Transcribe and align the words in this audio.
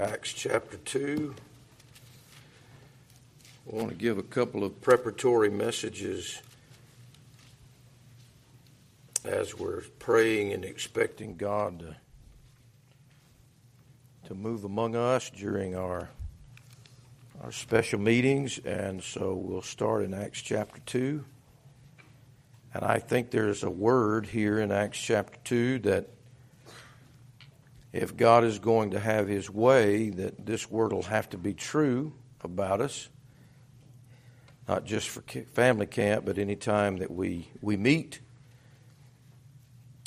Acts 0.00 0.32
chapter 0.32 0.76
2. 0.76 1.32
I 3.70 3.76
want 3.76 3.90
to 3.90 3.94
give 3.94 4.18
a 4.18 4.24
couple 4.24 4.64
of 4.64 4.80
preparatory 4.80 5.50
messages 5.50 6.42
as 9.24 9.56
we're 9.56 9.82
praying 10.00 10.52
and 10.52 10.64
expecting 10.64 11.36
God 11.36 11.78
to, 11.78 11.96
to 14.26 14.34
move 14.34 14.64
among 14.64 14.96
us 14.96 15.30
during 15.30 15.76
our, 15.76 16.10
our 17.44 17.52
special 17.52 18.00
meetings. 18.00 18.58
And 18.58 19.00
so 19.00 19.34
we'll 19.34 19.62
start 19.62 20.02
in 20.02 20.12
Acts 20.12 20.42
chapter 20.42 20.80
2. 20.86 21.24
And 22.74 22.84
I 22.84 22.98
think 22.98 23.30
there's 23.30 23.62
a 23.62 23.70
word 23.70 24.26
here 24.26 24.58
in 24.58 24.72
Acts 24.72 24.98
chapter 24.98 25.38
2 25.44 25.78
that 25.78 26.08
if 27.94 28.16
God 28.16 28.42
is 28.42 28.58
going 28.58 28.90
to 28.90 28.98
have 28.98 29.28
his 29.28 29.48
way, 29.48 30.10
that 30.10 30.44
this 30.44 30.68
word 30.68 30.92
will 30.92 31.04
have 31.04 31.30
to 31.30 31.38
be 31.38 31.54
true 31.54 32.12
about 32.42 32.80
us, 32.80 33.08
not 34.66 34.84
just 34.84 35.08
for 35.08 35.22
family 35.52 35.86
camp, 35.86 36.24
but 36.24 36.36
any 36.36 36.56
time 36.56 36.96
that 36.96 37.12
we, 37.12 37.48
we 37.62 37.76
meet. 37.76 38.18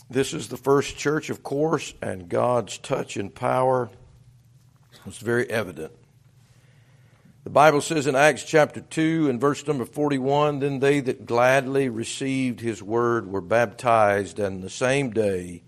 This 0.09 0.33
is 0.33 0.49
the 0.49 0.57
first 0.57 0.97
church, 0.97 1.29
of 1.29 1.43
course, 1.43 1.93
and 2.01 2.27
God's 2.27 2.77
touch 2.77 3.15
and 3.15 3.33
power 3.33 3.89
was 5.05 5.17
very 5.17 5.49
evident. 5.49 5.93
The 7.45 7.51
Bible 7.51 7.79
says 7.79 8.05
in 8.05 8.17
Acts 8.17 8.43
chapter 8.43 8.81
2 8.81 9.29
and 9.29 9.39
verse 9.39 9.65
number 9.65 9.85
41 9.85 10.59
Then 10.59 10.79
they 10.79 10.99
that 10.99 11.25
gladly 11.25 11.87
received 11.87 12.59
his 12.59 12.83
word 12.83 13.31
were 13.31 13.39
baptized, 13.39 14.39
and 14.39 14.61
the 14.61 14.69
same 14.69 15.11
day 15.11 15.63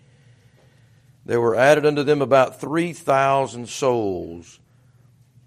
there 1.30 1.40
were 1.40 1.54
added 1.54 1.86
unto 1.86 2.02
them 2.02 2.24
about 2.24 2.60
3,000 2.60 3.70
souls. 3.70 4.60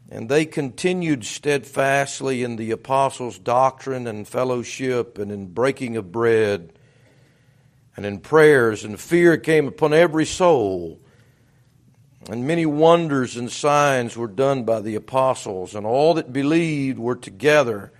And 0.09 0.29
they 0.29 0.45
continued 0.47 1.25
steadfastly 1.25 2.45
in 2.45 2.55
the 2.55 2.71
apostles' 2.71 3.37
doctrine 3.37 4.07
and 4.07 4.29
fellowship 4.29 5.19
and 5.19 5.33
in 5.33 5.47
breaking 5.47 5.97
of 5.97 6.13
bread 6.13 6.73
and 7.97 8.07
in 8.07 8.21
prayers, 8.21 8.85
and 8.85 9.01
fear 9.01 9.37
came 9.37 9.67
upon 9.67 9.93
every 9.93 10.25
soul. 10.25 11.01
And 12.31 12.47
many 12.47 12.65
wonders 12.65 13.37
and 13.37 13.51
signs 13.51 14.17
were 14.17 14.29
done 14.29 14.63
by 14.63 14.83
the 14.83 14.95
apostles, 14.95 15.75
and 15.75 15.85
all 15.85 16.15
that 16.15 16.33
believed 16.33 17.01
were 17.01 17.17
together 17.17 17.93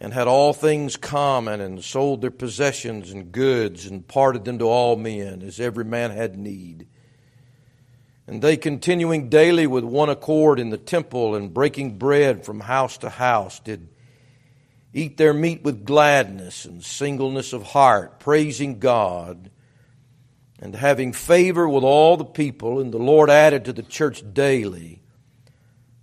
and 0.00 0.14
had 0.14 0.26
all 0.26 0.54
things 0.54 0.96
common, 0.96 1.60
and 1.60 1.84
sold 1.84 2.22
their 2.22 2.30
possessions 2.30 3.10
and 3.10 3.30
goods, 3.30 3.84
and 3.84 4.08
parted 4.08 4.44
them 4.46 4.58
to 4.58 4.64
all 4.64 4.96
men, 4.96 5.42
as 5.42 5.60
every 5.60 5.84
man 5.84 6.10
had 6.10 6.38
need. 6.38 6.88
And 8.26 8.40
they, 8.40 8.56
continuing 8.56 9.28
daily 9.28 9.66
with 9.66 9.84
one 9.84 10.08
accord 10.08 10.58
in 10.58 10.70
the 10.70 10.78
temple, 10.78 11.34
and 11.34 11.52
breaking 11.52 11.98
bread 11.98 12.46
from 12.46 12.60
house 12.60 12.96
to 12.98 13.10
house, 13.10 13.60
did 13.60 13.88
eat 14.94 15.16
their 15.18 15.34
meat 15.34 15.62
with 15.62 15.84
gladness 15.84 16.64
and 16.64 16.82
singleness 16.82 17.52
of 17.52 17.62
heart, 17.62 18.18
praising 18.20 18.78
God, 18.78 19.50
and 20.58 20.74
having 20.74 21.12
favor 21.12 21.68
with 21.68 21.84
all 21.84 22.16
the 22.16 22.24
people. 22.24 22.80
And 22.80 22.92
the 22.92 22.98
Lord 22.98 23.30
added 23.30 23.66
to 23.66 23.72
the 23.72 23.82
church 23.82 24.22
daily 24.32 25.02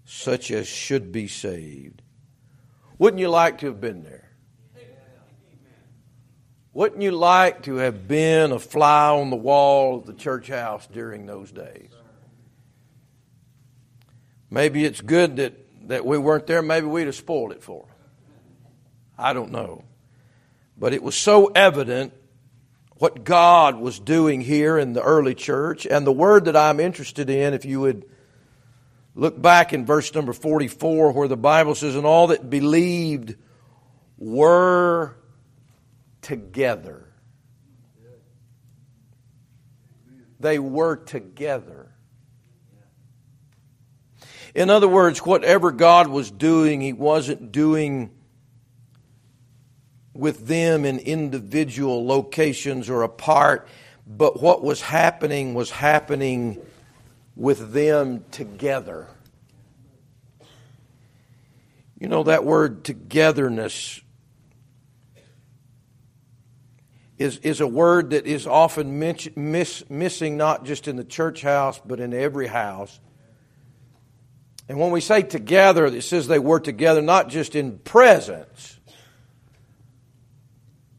such 0.06 0.52
as 0.52 0.68
should 0.68 1.12
be 1.12 1.28
saved. 1.28 2.02
Wouldn't 2.98 3.20
you 3.20 3.30
like 3.30 3.60
to 3.60 3.68
have 3.68 3.80
been 3.80 4.04
there? 4.04 4.24
Wouldn't 6.74 7.02
you 7.02 7.10
like 7.12 7.64
to 7.64 7.78
have 7.78 8.08
been 8.08 8.52
a 8.52 8.60
fly 8.60 9.10
on 9.10 9.32
the 9.32 9.36
wall 9.36 9.98
of 9.98 10.06
the 10.06 10.14
church 10.14 10.48
house 10.48 10.86
during 10.86 11.26
those 11.26 11.52
days? 11.52 11.90
Maybe 14.52 14.86
it's 14.86 15.02
good 15.02 15.38
that, 15.38 15.88
that 15.88 16.06
we 16.06 16.20
weren't 16.20 16.46
there. 16.46 16.62
Maybe 16.62 16.86
we'd 16.86 17.08
have 17.08 17.16
spoiled 17.16 17.52
it 17.52 17.64
for. 17.64 17.88
I 19.18 19.34
don't 19.34 19.52
know. 19.52 19.84
But 20.78 20.94
it 20.94 21.02
was 21.02 21.16
so 21.16 21.48
evident 21.48 22.14
what 22.98 23.24
God 23.24 23.78
was 23.78 24.00
doing 24.00 24.42
here 24.42 24.78
in 24.78 24.94
the 24.94 25.02
early 25.02 25.34
church. 25.34 25.88
And 25.88 26.06
the 26.06 26.12
word 26.12 26.46
that 26.46 26.56
I'm 26.56 26.80
interested 26.80 27.30
in, 27.30 27.56
if 27.56 27.66
you 27.66 27.80
would 27.82 28.06
Look 29.18 29.42
back 29.42 29.74
in 29.74 29.84
verse 29.84 30.14
number 30.14 30.32
44 30.32 31.12
where 31.12 31.28
the 31.28 31.36
Bible 31.36 31.74
says, 31.74 31.96
And 31.96 32.06
all 32.06 32.28
that 32.28 32.52
believed 32.52 33.34
were 34.16 35.18
together. 36.22 37.12
They 40.40 40.60
were 40.60 40.98
together. 40.98 41.92
In 44.54 44.70
other 44.70 44.88
words, 44.88 45.18
whatever 45.26 45.72
God 45.72 46.10
was 46.10 46.30
doing, 46.30 46.80
He 46.82 46.94
wasn't 46.94 47.52
doing 47.52 48.12
with 50.14 50.46
them 50.46 50.86
in 50.86 51.00
individual 51.00 52.06
locations 52.06 52.88
or 52.88 53.02
apart, 53.02 53.68
but 54.06 54.40
what 54.44 54.64
was 54.64 54.80
happening 54.80 55.56
was 55.56 55.72
happening 55.72 56.62
with 57.38 57.72
them 57.72 58.26
together. 58.32 59.08
You 62.00 62.08
know, 62.08 62.24
that 62.24 62.44
word 62.44 62.84
togetherness 62.84 64.02
is, 67.20 67.38
is 67.38 67.62
a 67.62 67.68
word 67.68 68.10
that 68.10 68.26
is 68.26 68.48
often 68.48 69.00
miss, 69.00 69.84
missing 69.90 70.38
not 70.38 70.66
just 70.66 70.88
in 70.88 70.96
the 70.96 71.04
church 71.04 71.44
house, 71.44 71.80
but 71.86 72.00
in 72.00 72.14
every 72.14 72.48
house. 72.48 73.00
And 74.68 74.80
when 74.80 74.92
we 74.92 75.00
say 75.00 75.22
together, 75.22 75.86
it 75.86 76.02
says 76.02 76.28
they 76.28 76.40
were 76.40 76.60
together 76.60 77.02
not 77.02 77.30
just 77.30 77.56
in 77.56 77.78
presence, 77.78 78.80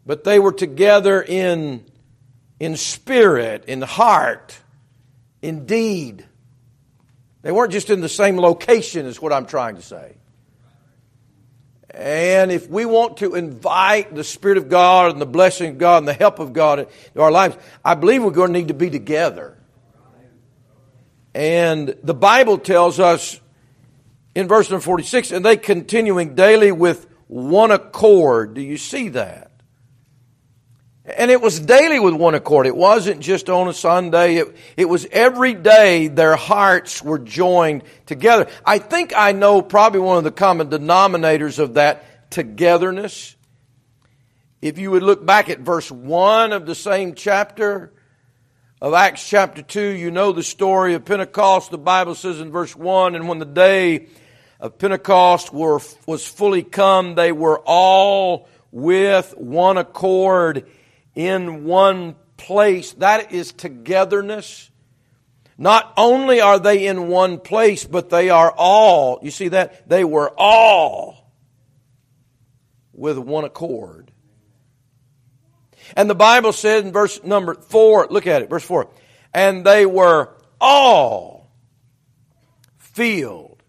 but 0.06 0.22
they 0.22 0.38
were 0.38 0.52
together 0.52 1.20
in, 1.20 1.84
in 2.60 2.76
spirit, 2.76 3.64
in 3.66 3.82
heart, 3.82 4.58
in 5.42 5.66
deed. 5.66 6.26
They 7.42 7.52
weren't 7.52 7.72
just 7.72 7.90
in 7.90 8.00
the 8.00 8.08
same 8.08 8.36
location, 8.36 9.06
is 9.06 9.20
what 9.20 9.32
I'm 9.32 9.46
trying 9.46 9.76
to 9.76 9.82
say. 9.82 10.16
And 11.90 12.52
if 12.52 12.68
we 12.68 12.84
want 12.84 13.18
to 13.18 13.34
invite 13.34 14.14
the 14.14 14.24
Spirit 14.24 14.58
of 14.58 14.68
God 14.68 15.12
and 15.12 15.20
the 15.20 15.26
blessing 15.26 15.70
of 15.70 15.78
God 15.78 15.98
and 15.98 16.08
the 16.08 16.12
help 16.12 16.38
of 16.38 16.52
God 16.52 16.80
into 16.80 17.20
our 17.20 17.30
lives, 17.30 17.56
I 17.84 17.94
believe 17.94 18.22
we're 18.22 18.30
going 18.30 18.52
to 18.52 18.58
need 18.58 18.68
to 18.68 18.74
be 18.74 18.90
together. 18.90 19.56
And 21.34 21.96
the 22.02 22.14
Bible 22.14 22.58
tells 22.58 23.00
us 23.00 23.40
in 24.34 24.48
verse 24.48 24.70
number 24.70 24.82
46, 24.82 25.32
and 25.32 25.44
they 25.44 25.56
continuing 25.56 26.34
daily 26.34 26.72
with 26.72 27.06
one 27.26 27.70
accord. 27.70 28.54
Do 28.54 28.60
you 28.60 28.76
see 28.76 29.08
that? 29.10 29.47
And 31.16 31.30
it 31.30 31.40
was 31.40 31.58
daily 31.58 31.98
with 31.98 32.12
one 32.12 32.34
accord. 32.34 32.66
It 32.66 32.76
wasn't 32.76 33.20
just 33.20 33.48
on 33.48 33.66
a 33.66 33.72
Sunday. 33.72 34.36
It, 34.36 34.56
it 34.76 34.84
was 34.86 35.06
every 35.10 35.54
day 35.54 36.08
their 36.08 36.36
hearts 36.36 37.02
were 37.02 37.18
joined 37.18 37.84
together. 38.04 38.46
I 38.64 38.78
think 38.78 39.14
I 39.16 39.32
know 39.32 39.62
probably 39.62 40.00
one 40.00 40.18
of 40.18 40.24
the 40.24 40.30
common 40.30 40.68
denominators 40.68 41.58
of 41.58 41.74
that 41.74 42.30
togetherness. 42.30 43.36
If 44.60 44.78
you 44.78 44.90
would 44.90 45.02
look 45.02 45.24
back 45.24 45.48
at 45.48 45.60
verse 45.60 45.90
1 45.90 46.52
of 46.52 46.66
the 46.66 46.74
same 46.74 47.14
chapter 47.14 47.92
of 48.82 48.92
Acts 48.92 49.26
chapter 49.26 49.62
2, 49.62 49.80
you 49.80 50.10
know 50.10 50.32
the 50.32 50.42
story 50.42 50.92
of 50.92 51.06
Pentecost. 51.06 51.70
The 51.70 51.78
Bible 51.78 52.16
says 52.16 52.38
in 52.38 52.50
verse 52.50 52.76
1, 52.76 53.14
and 53.14 53.28
when 53.28 53.38
the 53.38 53.46
day 53.46 54.08
of 54.60 54.76
Pentecost 54.76 55.54
were, 55.54 55.80
was 56.06 56.26
fully 56.26 56.64
come, 56.64 57.14
they 57.14 57.32
were 57.32 57.60
all 57.64 58.48
with 58.70 59.32
one 59.38 59.78
accord 59.78 60.68
in 61.18 61.64
one 61.64 62.14
place. 62.36 62.92
That 62.92 63.32
is 63.32 63.52
togetherness. 63.52 64.70
Not 65.58 65.92
only 65.96 66.40
are 66.40 66.60
they 66.60 66.86
in 66.86 67.08
one 67.08 67.40
place, 67.40 67.84
but 67.84 68.08
they 68.08 68.30
are 68.30 68.54
all, 68.56 69.18
you 69.20 69.32
see 69.32 69.48
that? 69.48 69.88
They 69.88 70.04
were 70.04 70.32
all 70.38 71.32
with 72.92 73.18
one 73.18 73.42
accord. 73.42 74.12
And 75.96 76.08
the 76.08 76.14
Bible 76.14 76.52
said 76.52 76.86
in 76.86 76.92
verse 76.92 77.20
number 77.24 77.54
four, 77.54 78.06
look 78.08 78.28
at 78.28 78.42
it, 78.42 78.48
verse 78.48 78.62
four, 78.62 78.88
and 79.34 79.64
they 79.64 79.86
were 79.86 80.36
all 80.60 81.50
filled 82.76 83.60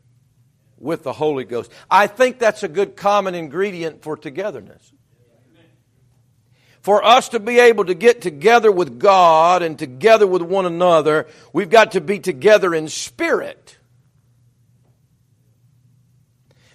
with 0.78 1.02
the 1.02 1.14
Holy 1.14 1.46
Ghost. 1.46 1.72
I 1.90 2.06
think 2.06 2.38
that's 2.38 2.62
a 2.62 2.68
good 2.68 2.96
common 2.96 3.34
ingredient 3.34 4.04
for 4.04 4.16
togetherness 4.16 4.94
for 6.90 7.06
us 7.06 7.30
to 7.30 7.40
be 7.40 7.60
able 7.60 7.86
to 7.86 7.94
get 7.94 8.20
together 8.20 8.72
with 8.72 8.98
God 8.98 9.62
and 9.62 9.78
together 9.78 10.26
with 10.26 10.42
one 10.42 10.66
another, 10.66 11.28
we've 11.54 11.70
got 11.70 11.92
to 11.92 12.02
be 12.02 12.18
together 12.18 12.74
in 12.74 12.88
spirit. 12.88 13.78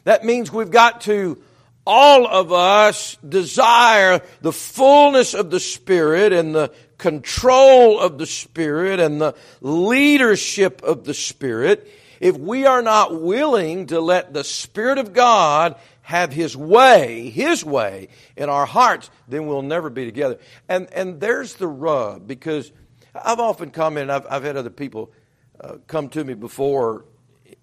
That 0.05 0.25
means 0.25 0.53
we've 0.53 0.71
got 0.71 1.01
to, 1.01 1.43
all 1.85 2.29
of 2.29 2.53
us, 2.53 3.17
desire 3.29 4.23
the 4.41 4.53
fullness 4.53 5.35
of 5.35 5.51
the 5.51 5.59
Spirit 5.59 6.33
and 6.33 6.55
the 6.55 6.73
control 6.97 7.99
of 7.99 8.17
the 8.17 8.27
Spirit 8.27 9.01
and 9.01 9.21
the 9.21 9.35
leadership 9.63 10.81
of 10.85 11.03
the 11.03 11.15
Spirit 11.15 11.91
If 12.21 12.39
we 12.39 12.65
are 12.67 12.83
not 12.83 13.21
willing 13.21 13.89
to 13.89 14.01
let 14.01 14.33
the 14.33 14.45
Spirit 14.45 14.99
of 14.99 15.13
God 15.13 15.75
have 16.05 16.33
His 16.33 16.55
way, 16.55 17.31
His 17.31 17.65
way 17.65 18.09
in 18.37 18.51
our 18.51 18.67
hearts, 18.67 19.11
then 19.27 19.47
we'll 19.47 19.63
never 19.63 19.89
be 19.89 20.05
together. 20.05 20.39
And, 20.69 20.93
and 20.93 21.19
there's 21.19 21.55
the 21.55 21.67
rub 21.67 22.27
because 22.27 22.71
I've 23.15 23.41
often 23.41 23.71
commented, 23.71 24.11
I've, 24.11 24.27
I've 24.29 24.45
had 24.45 24.57
other 24.59 24.71
people 24.71 25.13
uh, 25.59 25.77
come 25.87 26.11
to 26.11 26.23
me 26.23 26.35
before 26.35 27.07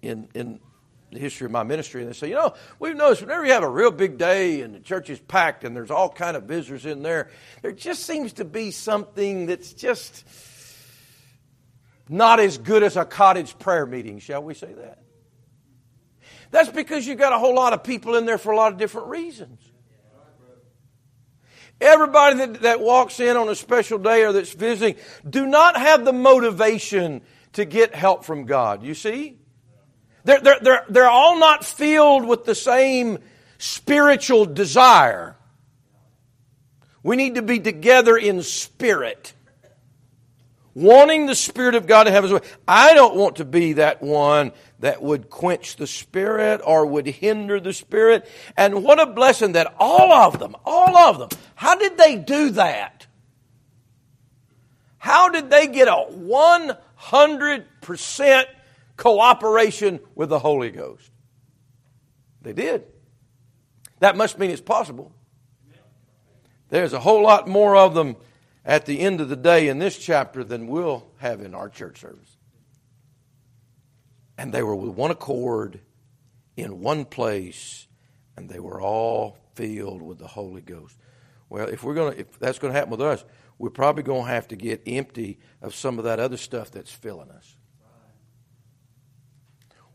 in, 0.02 0.28
in 0.34 0.58
the 1.12 1.20
history 1.20 1.44
of 1.44 1.52
my 1.52 1.62
ministry, 1.62 2.02
and 2.02 2.10
they 2.10 2.14
say, 2.14 2.30
you 2.30 2.34
know, 2.34 2.54
we've 2.80 2.96
noticed 2.96 3.22
whenever 3.22 3.44
you 3.44 3.52
have 3.52 3.62
a 3.62 3.70
real 3.70 3.92
big 3.92 4.18
day 4.18 4.62
and 4.62 4.74
the 4.74 4.80
church 4.80 5.08
is 5.08 5.20
packed 5.20 5.62
and 5.62 5.76
there's 5.76 5.90
all 5.90 6.08
kind 6.08 6.36
of 6.36 6.44
visitors 6.44 6.84
in 6.84 7.02
there, 7.02 7.30
there 7.60 7.70
just 7.70 8.04
seems 8.04 8.32
to 8.34 8.44
be 8.44 8.72
something 8.72 9.46
that's 9.46 9.72
just 9.72 10.26
not 12.08 12.40
as 12.40 12.58
good 12.58 12.82
as 12.82 12.96
a 12.96 13.04
cottage 13.04 13.56
prayer 13.60 13.86
meeting, 13.86 14.18
shall 14.18 14.42
we 14.42 14.54
say 14.54 14.72
that? 14.72 15.01
That's 16.52 16.68
because 16.68 17.06
you've 17.06 17.18
got 17.18 17.32
a 17.32 17.38
whole 17.38 17.54
lot 17.54 17.72
of 17.72 17.82
people 17.82 18.14
in 18.14 18.26
there 18.26 18.38
for 18.38 18.52
a 18.52 18.56
lot 18.56 18.72
of 18.72 18.78
different 18.78 19.08
reasons. 19.08 19.58
Everybody 21.80 22.36
that, 22.36 22.60
that 22.62 22.80
walks 22.80 23.18
in 23.18 23.36
on 23.36 23.48
a 23.48 23.56
special 23.56 23.98
day 23.98 24.22
or 24.22 24.32
that's 24.32 24.52
visiting 24.52 24.94
do 25.28 25.46
not 25.46 25.76
have 25.76 26.04
the 26.04 26.12
motivation 26.12 27.22
to 27.54 27.64
get 27.64 27.94
help 27.94 28.24
from 28.24 28.44
God. 28.44 28.84
You 28.84 28.94
see? 28.94 29.38
They're, 30.24 30.40
they're, 30.40 30.60
they're, 30.60 30.84
they're 30.88 31.08
all 31.08 31.38
not 31.38 31.64
filled 31.64 32.26
with 32.26 32.44
the 32.44 32.54
same 32.54 33.18
spiritual 33.58 34.44
desire. 34.44 35.36
We 37.02 37.16
need 37.16 37.34
to 37.36 37.42
be 37.42 37.60
together 37.60 38.16
in 38.16 38.42
spirit. 38.42 39.32
Wanting 40.74 41.26
the 41.26 41.34
Spirit 41.34 41.74
of 41.74 41.86
God 41.86 42.04
to 42.04 42.10
have 42.10 42.24
His 42.24 42.32
way. 42.32 42.40
I 42.66 42.94
don't 42.94 43.14
want 43.14 43.36
to 43.36 43.44
be 43.44 43.74
that 43.74 44.02
one 44.02 44.52
that 44.78 45.02
would 45.02 45.28
quench 45.28 45.76
the 45.76 45.86
Spirit 45.86 46.62
or 46.64 46.86
would 46.86 47.06
hinder 47.06 47.60
the 47.60 47.74
Spirit. 47.74 48.26
And 48.56 48.82
what 48.82 48.98
a 48.98 49.06
blessing 49.06 49.52
that 49.52 49.74
all 49.78 50.12
of 50.12 50.38
them, 50.38 50.56
all 50.64 50.96
of 50.96 51.18
them, 51.18 51.28
how 51.54 51.76
did 51.76 51.98
they 51.98 52.16
do 52.16 52.50
that? 52.50 53.06
How 54.96 55.28
did 55.28 55.50
they 55.50 55.66
get 55.66 55.88
a 55.88 56.06
100% 56.10 58.44
cooperation 58.96 60.00
with 60.14 60.28
the 60.28 60.38
Holy 60.38 60.70
Ghost? 60.70 61.10
They 62.40 62.52
did. 62.52 62.84
That 63.98 64.16
must 64.16 64.38
mean 64.38 64.50
it's 64.50 64.60
possible. 64.60 65.12
There's 66.70 66.92
a 66.92 67.00
whole 67.00 67.22
lot 67.22 67.48
more 67.48 67.76
of 67.76 67.94
them 67.94 68.16
at 68.64 68.86
the 68.86 69.00
end 69.00 69.20
of 69.20 69.28
the 69.28 69.36
day 69.36 69.68
in 69.68 69.78
this 69.78 69.98
chapter 69.98 70.44
than 70.44 70.66
we'll 70.66 71.06
have 71.18 71.40
in 71.40 71.54
our 71.54 71.68
church 71.68 72.00
service. 72.00 72.36
And 74.38 74.52
they 74.52 74.62
were 74.62 74.74
with 74.74 74.94
one 74.94 75.10
accord 75.10 75.80
in 76.56 76.80
one 76.80 77.04
place, 77.04 77.86
and 78.36 78.48
they 78.48 78.60
were 78.60 78.80
all 78.80 79.38
filled 79.54 80.02
with 80.02 80.18
the 80.18 80.26
Holy 80.26 80.60
Ghost. 80.60 80.96
Well, 81.48 81.68
if 81.68 81.82
we're 81.82 81.94
to, 81.94 82.18
if 82.18 82.38
that's 82.38 82.58
going 82.58 82.72
to 82.72 82.78
happen 82.78 82.90
with 82.90 83.02
us, 83.02 83.24
we're 83.58 83.70
probably 83.70 84.02
going 84.02 84.24
to 84.24 84.30
have 84.30 84.48
to 84.48 84.56
get 84.56 84.82
empty 84.86 85.38
of 85.60 85.74
some 85.74 85.98
of 85.98 86.04
that 86.04 86.18
other 86.18 86.36
stuff 86.36 86.70
that's 86.70 86.90
filling 86.90 87.30
us. 87.30 87.56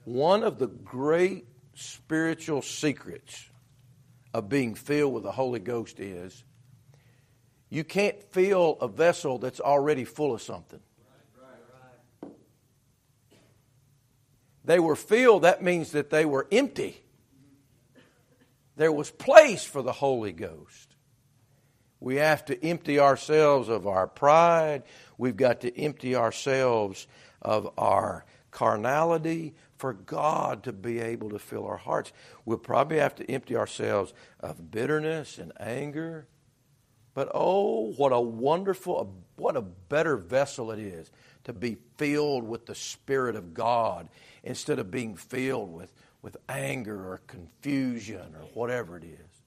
One 0.03 0.43
of 0.43 0.59
the 0.59 0.67
great 0.67 1.47
spiritual 1.73 2.61
secrets 2.61 3.49
of 4.33 4.49
being 4.49 4.75
filled 4.75 5.13
with 5.13 5.23
the 5.23 5.31
Holy 5.31 5.59
Ghost 5.59 5.99
is 5.99 6.43
you 7.69 7.83
can't 7.83 8.21
fill 8.31 8.77
a 8.81 8.87
vessel 8.87 9.37
that's 9.37 9.59
already 9.59 10.05
full 10.05 10.33
of 10.33 10.41
something. 10.41 10.79
They 14.63 14.79
were 14.79 14.95
filled, 14.95 15.43
that 15.43 15.63
means 15.63 15.91
that 15.93 16.09
they 16.09 16.25
were 16.25 16.45
empty. 16.51 17.01
There 18.75 18.91
was 18.91 19.09
place 19.09 19.63
for 19.63 19.81
the 19.81 19.93
Holy 19.93 20.33
Ghost. 20.33 20.95
We 21.99 22.17
have 22.17 22.45
to 22.45 22.65
empty 22.65 22.99
ourselves 22.99 23.69
of 23.69 23.87
our 23.87 24.07
pride. 24.07 24.83
We've 25.17 25.37
got 25.37 25.61
to 25.61 25.75
empty 25.79 26.15
ourselves 26.15 27.07
of 27.41 27.69
our 27.77 28.25
carnality 28.51 29.55
for 29.77 29.93
God 29.93 30.63
to 30.63 30.73
be 30.73 30.99
able 30.99 31.29
to 31.29 31.39
fill 31.39 31.65
our 31.65 31.77
hearts. 31.77 32.11
We'll 32.45 32.57
probably 32.57 32.97
have 32.97 33.15
to 33.15 33.31
empty 33.31 33.55
ourselves 33.55 34.13
of 34.39 34.69
bitterness 34.69 35.37
and 35.37 35.53
anger 35.59 36.27
but 37.17 37.31
oh, 37.33 37.93
what 37.93 38.11
a 38.11 38.21
wonderful, 38.21 39.11
what 39.37 39.57
a 39.57 39.61
better 39.63 40.17
vessel 40.17 40.69
it 40.69 40.77
is 40.77 41.09
to 41.45 41.51
be 41.51 41.77
filled 41.97 42.47
with 42.47 42.67
the 42.67 42.75
Spirit 42.75 43.35
of 43.35 43.55
God 43.55 44.07
instead 44.43 44.77
of 44.77 44.91
being 44.91 45.15
filled 45.15 45.73
with, 45.73 45.91
with 46.21 46.37
anger 46.47 47.11
or 47.11 47.21
confusion 47.25 48.35
or 48.35 48.45
whatever 48.53 48.97
it 48.97 49.03
is. 49.03 49.41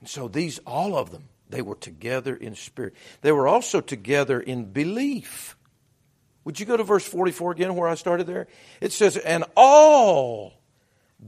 And 0.00 0.08
so 0.08 0.26
these, 0.26 0.58
all 0.60 0.96
of 0.96 1.10
them, 1.10 1.24
they 1.50 1.60
were 1.60 1.76
together 1.76 2.34
in 2.34 2.54
spirit. 2.54 2.94
They 3.20 3.32
were 3.32 3.46
also 3.46 3.82
together 3.82 4.40
in 4.40 4.72
belief. 4.72 5.54
Would 6.44 6.58
you 6.58 6.64
go 6.64 6.78
to 6.78 6.82
verse 6.82 7.06
44 7.06 7.52
again 7.52 7.76
where 7.76 7.90
I 7.90 7.94
started 7.94 8.26
there? 8.26 8.46
It 8.80 8.92
says, 8.92 9.18
And 9.18 9.44
all 9.54 10.54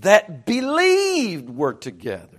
that 0.01 0.47
believed 0.47 1.51
were 1.51 1.75
together 1.75 2.34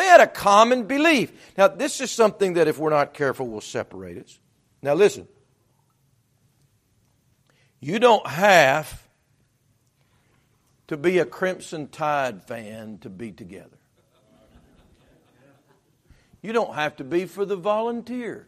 they 0.00 0.06
had 0.06 0.20
a 0.20 0.26
common 0.26 0.84
belief. 0.84 1.30
Now, 1.58 1.68
this 1.68 2.00
is 2.00 2.10
something 2.10 2.54
that 2.54 2.68
if 2.68 2.78
we're 2.78 2.90
not 2.90 3.12
careful 3.12 3.46
will 3.46 3.60
separate 3.60 4.16
us. 4.16 4.38
Now, 4.82 4.94
listen. 4.94 5.28
You 7.80 7.98
don't 7.98 8.26
have 8.26 9.06
to 10.88 10.96
be 10.96 11.18
a 11.18 11.24
Crimson 11.24 11.88
Tide 11.88 12.42
fan 12.42 12.98
to 13.02 13.10
be 13.10 13.30
together. 13.30 13.76
You 16.42 16.52
don't 16.54 16.74
have 16.74 16.96
to 16.96 17.04
be 17.04 17.26
for 17.26 17.44
the 17.44 17.56
volunteers. 17.56 18.46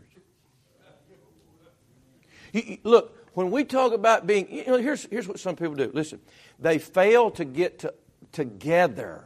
Look, 2.83 3.35
when 3.35 3.51
we 3.51 3.65
talk 3.65 3.93
about 3.93 4.27
being, 4.27 4.51
you 4.51 4.65
know, 4.67 4.79
here's, 4.79 5.05
here's 5.05 5.29
what 5.29 5.39
some 5.39 5.57
people 5.57 5.75
do. 5.75 5.91
Listen, 5.93 6.21
they 6.59 6.79
fail 6.79 7.31
to 7.33 7.45
get 7.45 7.81
to, 7.81 7.95
together 8.33 9.25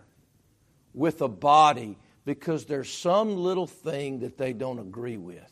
with 0.93 1.23
a 1.23 1.29
body 1.29 1.99
because 2.27 2.67
there's 2.67 2.93
some 2.93 3.37
little 3.37 3.69
thing 3.69 4.19
that 4.19 4.37
they 4.37 4.53
don't 4.53 4.81
agree 4.81 5.17
with. 5.17 5.51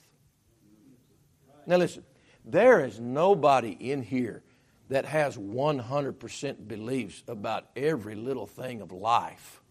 Now, 1.67 1.77
listen, 1.77 2.05
there 2.45 2.85
is 2.85 3.01
nobody 3.01 3.71
in 3.71 4.03
here 4.03 4.43
that 4.91 5.07
has 5.07 5.39
100% 5.39 6.69
beliefs 6.69 7.23
about 7.27 7.69
every 7.75 8.17
little 8.17 8.47
thing 8.47 8.83
of 8.83 8.93
life. 8.93 9.63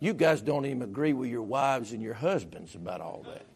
You 0.00 0.12
guys 0.12 0.42
don't 0.42 0.66
even 0.66 0.82
agree 0.82 1.12
with 1.12 1.30
your 1.30 1.42
wives 1.42 1.92
and 1.92 2.02
your 2.02 2.14
husbands 2.14 2.74
about 2.74 3.00
all 3.00 3.24
that. 3.26 3.46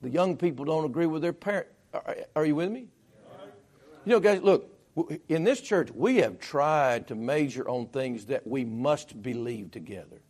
The 0.00 0.10
young 0.10 0.36
people 0.36 0.64
don't 0.64 0.84
agree 0.84 1.06
with 1.06 1.22
their 1.22 1.32
parents. 1.32 1.70
Are, 1.94 2.16
are 2.34 2.46
you 2.46 2.56
with 2.56 2.70
me? 2.70 2.88
You 4.04 4.12
know, 4.12 4.20
guys, 4.20 4.42
look, 4.42 4.71
in 5.28 5.44
this 5.44 5.60
church, 5.60 5.90
we 5.94 6.16
have 6.18 6.38
tried 6.38 7.08
to 7.08 7.14
measure 7.14 7.66
on 7.66 7.86
things 7.86 8.26
that 8.26 8.46
we 8.46 8.64
must 8.64 9.22
believe 9.22 9.70
together. 9.70 10.20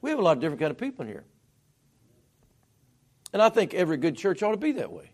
We 0.00 0.10
have 0.10 0.18
a 0.18 0.22
lot 0.22 0.36
of 0.36 0.40
different 0.40 0.60
kind 0.60 0.70
of 0.70 0.78
people 0.78 1.04
in 1.04 1.08
here. 1.08 1.24
And 3.32 3.40
I 3.40 3.50
think 3.50 3.74
every 3.74 3.98
good 3.98 4.16
church 4.16 4.42
ought 4.42 4.52
to 4.52 4.56
be 4.56 4.72
that 4.72 4.90
way. 4.90 5.10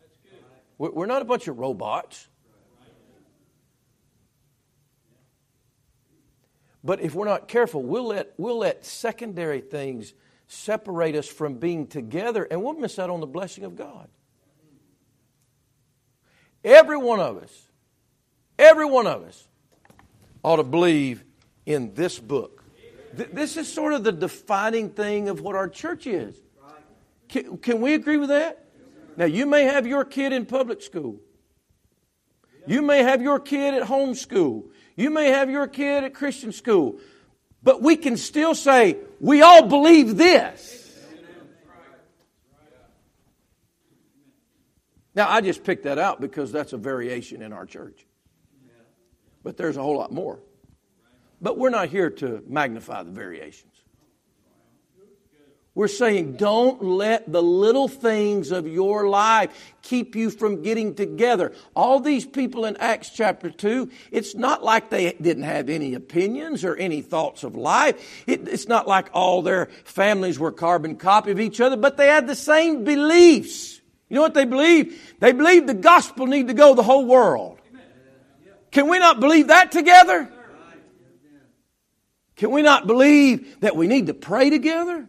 We're 0.79 1.07
not 1.07 1.23
a 1.23 1.25
bunch 1.25 1.49
of 1.49 1.59
robots. 1.59 2.29
But 6.85 7.01
if 7.01 7.15
we're 7.15 7.27
not 7.27 7.49
careful, 7.49 7.83
we'll 7.83 8.07
let, 8.07 8.33
we'll 8.37 8.59
let 8.59 8.87
secondary 8.87 9.61
things 9.61 10.15
separate 10.47 11.17
us 11.17 11.27
from 11.27 11.55
being 11.55 11.89
together, 11.89 12.45
and 12.45 12.63
we'll 12.63 12.75
miss 12.75 12.99
out 12.99 13.11
on 13.11 13.21
the 13.21 13.27
blessing 13.27 13.65
of 13.65 13.77
God. 13.77 14.09
Every 16.63 16.97
one 16.97 17.21
of 17.21 17.37
us 17.39 17.68
Every 18.59 18.87
one 18.87 19.07
of 19.07 19.23
us 19.23 19.47
ought 20.43 20.57
to 20.57 20.65
believe 20.65 21.25
in 21.65 21.95
this 21.95 22.19
book. 22.19 22.65
This 23.13 23.57
is 23.57 23.73
sort 23.73 23.93
of 23.93 24.05
the 24.05 24.13
defining 24.13 24.91
thing 24.91 25.29
of 25.29 25.41
what 25.41 25.55
our 25.55 25.69
church 25.69 26.07
is. 26.07 26.37
Can, 27.29 27.59
can 27.59 27.81
we 27.81 27.95
agree 27.95 28.17
with 28.17 28.31
that? 28.31 28.65
Now, 29.17 29.27
you 29.27 29.47
may 29.47 29.65
have 29.65 29.87
your 29.87 30.05
kid 30.05 30.33
in 30.33 30.47
public 30.47 30.83
school. 30.83 31.21
You 32.67 32.83
may 32.83 33.03
have 33.03 33.23
your 33.23 33.41
kid 33.41 33.75
at 33.75 33.83
home 33.83 34.15
school. 34.15 34.71
You 34.97 35.11
may 35.11 35.29
have 35.29 35.51
your 35.51 35.67
kid 35.67 36.05
at 36.05 36.15
Christian 36.15 36.53
school. 36.53 37.01
But 37.63 37.83
we 37.83 37.97
can 37.97 38.17
still 38.17 38.55
say, 38.55 38.99
we 39.21 39.43
all 39.43 39.67
believe 39.67 40.17
this. 40.17 40.75
Now, 45.15 45.29
I 45.29 45.41
just 45.41 45.65
picked 45.65 45.85
that 45.85 45.99
out 45.99 46.21
because 46.21 46.53
that's 46.53 46.73
a 46.73 46.77
variation 46.77 47.43
in 47.43 47.53
our 47.53 47.67
church 47.67 48.07
but 49.43 49.57
there's 49.57 49.77
a 49.77 49.83
whole 49.83 49.97
lot 49.97 50.13
more. 50.13 50.39
But 51.41 51.59
we're 51.59 51.71
not 51.71 51.89
here 51.89 52.11
to 52.11 52.43
magnify 52.47 53.05
the 53.05 53.13
variations. 53.13 53.73
We're 55.79 55.87
saying 55.87 56.33
don't 56.33 56.83
let 56.83 57.31
the 57.31 57.41
little 57.41 57.87
things 57.87 58.51
of 58.51 58.67
your 58.67 59.09
life 59.09 59.77
keep 59.81 60.17
you 60.17 60.29
from 60.29 60.63
getting 60.63 60.97
together. 60.97 61.53
All 61.77 62.01
these 62.01 62.27
people 62.27 62.65
in 62.65 62.77
Acts 62.79 63.11
chapter 63.11 63.49
2, 63.49 63.89
it's 64.11 64.35
not 64.35 64.65
like 64.65 64.91
they 64.91 65.13
didn't 65.13 65.45
have 65.45 65.69
any 65.69 65.95
opinions 65.95 66.65
or 66.65 66.75
any 66.75 67.01
thoughts 67.01 67.45
of 67.45 67.55
life. 67.55 68.25
It, 68.27 68.49
it's 68.49 68.67
not 68.67 68.89
like 68.89 69.11
all 69.13 69.41
their 69.41 69.67
families 69.85 70.37
were 70.37 70.51
carbon 70.51 70.97
copy 70.97 71.31
of 71.31 71.39
each 71.39 71.61
other, 71.61 71.77
but 71.77 71.97
they 71.97 72.09
had 72.09 72.27
the 72.27 72.35
same 72.35 72.83
beliefs. 72.83 73.81
You 74.09 74.17
know 74.17 74.23
what 74.23 74.35
they 74.35 74.47
believe? 74.47 75.15
They 75.21 75.31
believe 75.31 75.69
the 75.69 75.75
gospel 75.75 76.27
need 76.27 76.49
to 76.49 76.55
go 76.55 76.75
the 76.75 76.83
whole 76.83 77.07
world. 77.07 77.58
Can 78.79 78.87
we 78.87 79.01
not 79.01 79.19
believe 79.19 79.49
that 79.49 79.73
together? 79.73 80.31
Can 82.37 82.53
we 82.53 82.63
not 82.63 82.87
believe 82.87 83.59
that 83.59 83.75
we 83.75 83.89
need 83.89 84.07
to 84.07 84.15
pray 84.15 84.51
together? 84.51 85.09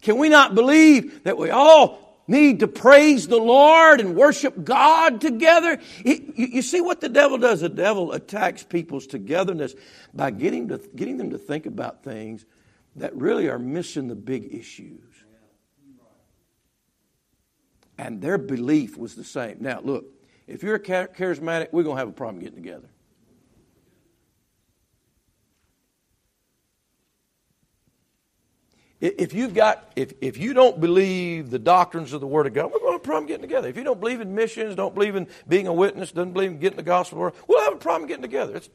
Can 0.00 0.16
we 0.16 0.30
not 0.30 0.54
believe 0.54 1.24
that 1.24 1.36
we 1.36 1.50
all 1.50 2.22
need 2.26 2.60
to 2.60 2.68
praise 2.68 3.28
the 3.28 3.36
Lord 3.36 4.00
and 4.00 4.16
worship 4.16 4.64
God 4.64 5.20
together? 5.20 5.78
you, 6.06 6.62
see 6.62 6.80
what 6.80 7.02
the 7.02 7.10
devil 7.10 7.36
does? 7.36 7.60
The 7.60 7.68
devil 7.68 8.12
attacks 8.12 8.62
people's 8.62 9.06
togetherness 9.06 9.74
by 10.14 10.30
getting, 10.30 10.68
to, 10.68 10.78
getting 10.96 11.18
them 11.18 11.32
to 11.32 11.38
think 11.38 11.66
about 11.66 12.02
things 12.02 12.46
that 12.96 13.14
really 13.14 13.50
are 13.50 13.58
missing 13.58 14.08
the 14.08 14.14
big 14.14 14.54
issues. 14.54 15.04
And 17.98 18.22
their 18.22 18.38
belief 18.38 18.96
was 18.96 19.16
the 19.16 19.22
same. 19.22 19.58
Now, 19.60 19.82
look, 19.82 20.06
if 20.46 20.62
you're 20.62 20.78
charismatic, 20.78 21.68
we're 21.72 21.82
going 21.82 21.96
to 21.96 22.00
have 22.00 22.08
a 22.08 22.12
problem 22.12 22.42
getting 22.42 22.62
together. 22.62 22.88
If 29.02 29.34
you've 29.34 29.52
got, 29.52 29.92
if, 29.96 30.12
if 30.20 30.38
you 30.38 30.54
don't 30.54 30.80
believe 30.80 31.50
the 31.50 31.58
doctrines 31.58 32.12
of 32.12 32.20
the 32.20 32.26
Word 32.28 32.46
of 32.46 32.54
God, 32.54 32.66
we're 32.66 32.78
going 32.78 32.90
to 32.90 32.92
have 32.92 33.00
a 33.00 33.04
problem 33.04 33.26
getting 33.26 33.42
together. 33.42 33.66
If 33.68 33.76
you 33.76 33.82
don't 33.82 33.98
believe 33.98 34.20
in 34.20 34.32
missions, 34.32 34.76
don't 34.76 34.94
believe 34.94 35.16
in 35.16 35.26
being 35.48 35.66
a 35.66 35.72
witness, 35.72 36.12
doesn't 36.12 36.32
believe 36.32 36.52
in 36.52 36.58
getting 36.60 36.76
the 36.76 36.84
gospel, 36.84 37.18
word, 37.18 37.34
we'll 37.48 37.64
have 37.64 37.72
a 37.72 37.78
problem 37.78 38.06
getting 38.06 38.22
together. 38.22 38.54
It's, 38.54 38.70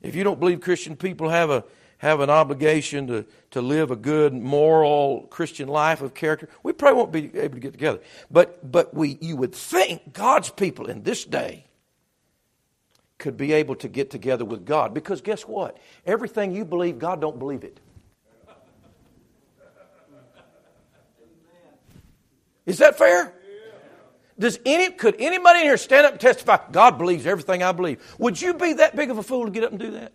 if 0.00 0.16
you 0.16 0.24
don't 0.24 0.40
believe 0.40 0.60
Christian 0.60 0.96
people 0.96 1.28
have 1.28 1.50
a 1.50 1.62
have 2.02 2.18
an 2.18 2.30
obligation 2.30 3.06
to, 3.06 3.24
to 3.52 3.62
live 3.62 3.92
a 3.92 3.96
good 3.96 4.34
moral 4.34 5.28
Christian 5.30 5.68
life 5.68 6.02
of 6.02 6.14
character, 6.14 6.48
we 6.64 6.72
probably 6.72 6.98
won't 6.98 7.12
be 7.12 7.38
able 7.38 7.54
to 7.54 7.60
get 7.60 7.72
together. 7.72 8.00
But 8.28 8.70
but 8.70 8.92
we 8.92 9.18
you 9.20 9.36
would 9.36 9.54
think 9.54 10.12
God's 10.12 10.50
people 10.50 10.86
in 10.86 11.04
this 11.04 11.24
day 11.24 11.64
could 13.18 13.36
be 13.36 13.52
able 13.52 13.76
to 13.76 13.88
get 13.88 14.10
together 14.10 14.44
with 14.44 14.66
God. 14.66 14.92
Because 14.92 15.20
guess 15.20 15.42
what? 15.42 15.78
Everything 16.04 16.50
you 16.50 16.64
believe, 16.64 16.98
God 16.98 17.20
don't 17.20 17.38
believe 17.38 17.62
it. 17.62 17.78
Is 22.66 22.78
that 22.78 22.98
fair? 22.98 23.32
Does 24.36 24.58
any 24.66 24.90
could 24.90 25.20
anybody 25.20 25.60
in 25.60 25.66
here 25.66 25.76
stand 25.76 26.04
up 26.04 26.12
and 26.12 26.20
testify, 26.20 26.58
God 26.72 26.98
believes 26.98 27.26
everything 27.26 27.62
I 27.62 27.70
believe? 27.70 28.02
Would 28.18 28.42
you 28.42 28.54
be 28.54 28.72
that 28.72 28.96
big 28.96 29.12
of 29.12 29.18
a 29.18 29.22
fool 29.22 29.44
to 29.44 29.52
get 29.52 29.62
up 29.62 29.70
and 29.70 29.78
do 29.78 29.92
that? 29.92 30.12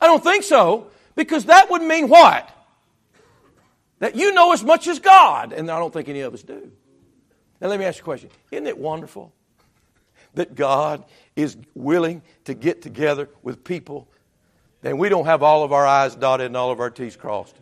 I 0.00 0.06
don't 0.06 0.22
think 0.22 0.44
so, 0.44 0.90
because 1.14 1.46
that 1.46 1.70
would 1.70 1.82
mean 1.82 2.08
what? 2.08 2.48
That 3.98 4.14
you 4.14 4.32
know 4.32 4.52
as 4.52 4.62
much 4.62 4.86
as 4.86 5.00
God, 5.00 5.52
and 5.52 5.70
I 5.70 5.78
don't 5.78 5.92
think 5.92 6.08
any 6.08 6.20
of 6.20 6.32
us 6.34 6.42
do. 6.42 6.70
Now 7.60 7.68
let 7.68 7.78
me 7.78 7.84
ask 7.84 7.98
you 7.98 8.02
a 8.02 8.04
question. 8.04 8.30
Isn't 8.52 8.66
it 8.66 8.78
wonderful 8.78 9.32
that 10.34 10.54
God 10.54 11.04
is 11.34 11.56
willing 11.74 12.22
to 12.44 12.54
get 12.54 12.82
together 12.82 13.28
with 13.42 13.64
people, 13.64 14.08
then 14.82 14.98
we 14.98 15.08
don't 15.08 15.24
have 15.24 15.42
all 15.42 15.64
of 15.64 15.72
our 15.72 15.86
I's 15.86 16.14
dotted 16.14 16.46
and 16.46 16.56
all 16.56 16.70
of 16.70 16.80
our 16.80 16.90
T's 16.90 17.16
crossed. 17.16 17.56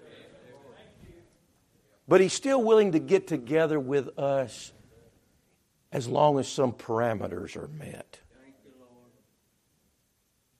But 2.06 2.20
He's 2.20 2.34
still 2.34 2.62
willing 2.62 2.92
to 2.92 2.98
get 2.98 3.26
together 3.26 3.80
with 3.80 4.18
us 4.18 4.72
as 5.90 6.06
long 6.06 6.38
as 6.38 6.48
some 6.48 6.72
parameters 6.72 7.56
are 7.56 7.68
met. 7.68 8.20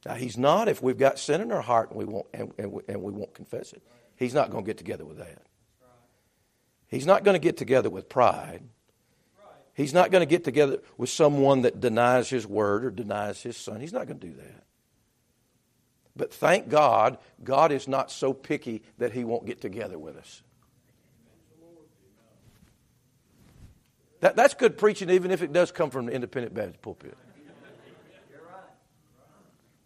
Now, 0.07 0.15
He's 0.15 0.39
not 0.39 0.69
if 0.69 0.81
we've 0.81 0.97
got 0.97 1.19
sin 1.19 1.41
in 1.41 1.51
our 1.51 1.61
heart 1.61 1.91
and 1.91 1.99
we 1.99 2.05
won't, 2.05 2.27
and, 2.33 2.53
and, 2.59 2.73
we, 2.73 2.83
and 2.89 3.03
we 3.03 3.11
won't 3.11 3.35
confess 3.35 3.73
it. 3.73 3.83
He's 4.15 4.33
not 4.33 4.51
going 4.51 4.65
to 4.65 4.69
get 4.69 4.79
together 4.79 5.05
with 5.05 5.19
that. 5.19 5.43
He's 6.89 7.07
not 7.07 7.25
going 7.25 7.35
to 7.35 7.41
get 7.41 7.57
together 7.57 7.91
with 7.91 8.09
pride. 8.09 8.63
He's 9.75 9.93
not 9.93 10.13
going 10.13 10.23
to 10.23 10.27
get 10.27 10.45
together 10.45 10.79
with 10.97 11.11
someone 11.11 11.63
that 11.63 11.81
denies 11.81 12.31
his 12.31 12.47
word 12.47 12.85
or 12.85 12.91
denies 12.91 13.43
his 13.43 13.57
son. 13.57 13.81
He's 13.81 13.93
not 13.93 14.07
going 14.07 14.21
to 14.21 14.27
do 14.29 14.35
that. 14.35 14.65
But 16.15 16.33
thank 16.33 16.69
God, 16.69 17.19
God 17.43 17.73
is 17.73 17.89
not 17.89 18.11
so 18.11 18.33
picky 18.33 18.83
that 18.99 19.13
he 19.13 19.25
won't 19.25 19.45
get 19.45 19.61
together 19.61 19.99
with 19.99 20.17
us. 20.17 20.43
That, 24.21 24.37
that's 24.37 24.55
good 24.55 24.79
preaching, 24.79 25.11
even 25.11 25.31
if 25.31 25.43
it 25.43 25.53
does 25.53 25.73
come 25.73 25.91
from 25.91 26.07
the 26.07 26.13
independent 26.13 26.55
Baptist 26.55 26.81
pulpit. 26.81 27.19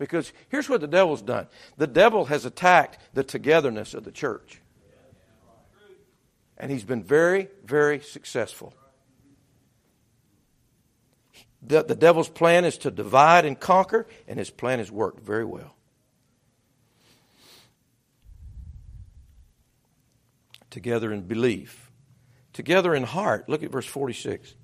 Because 0.00 0.32
here's 0.48 0.66
what 0.66 0.80
the 0.80 0.88
devil's 0.88 1.20
done 1.20 1.46
the 1.76 1.86
devil 1.86 2.24
has 2.24 2.46
attacked 2.46 2.98
the 3.12 3.22
togetherness 3.22 3.92
of 3.92 4.02
the 4.02 4.10
church. 4.10 4.60
And 6.56 6.70
he's 6.70 6.84
been 6.84 7.04
very, 7.04 7.48
very 7.64 8.00
successful. 8.00 8.74
The, 11.62 11.84
the 11.84 11.94
devil's 11.94 12.30
plan 12.30 12.64
is 12.64 12.78
to 12.78 12.90
divide 12.90 13.44
and 13.44 13.60
conquer, 13.60 14.06
and 14.26 14.38
his 14.38 14.48
plan 14.48 14.78
has 14.78 14.90
worked 14.90 15.20
very 15.20 15.44
well. 15.44 15.76
Together 20.70 21.12
in 21.12 21.22
belief, 21.22 21.90
together 22.54 22.94
in 22.94 23.02
heart. 23.02 23.50
Look 23.50 23.62
at 23.62 23.70
verse 23.70 23.86
46. 23.86 24.54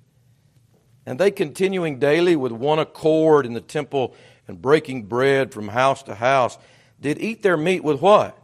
And 1.05 1.19
they 1.19 1.29
continuing 1.29 1.99
daily 1.99 2.35
with 2.35 2.51
one 2.51 2.79
accord 2.79 3.45
in 3.45 3.53
the 3.53 3.61
temple 3.61 4.15
and 4.47 4.61
breaking 4.61 5.03
bread 5.03 5.53
from 5.53 5.67
house 5.67 6.03
to 6.03 6.15
house, 6.15 6.57
did 6.99 7.19
eat 7.19 7.43
their 7.43 7.57
meat 7.57 7.83
with 7.83 8.01
what? 8.01 8.37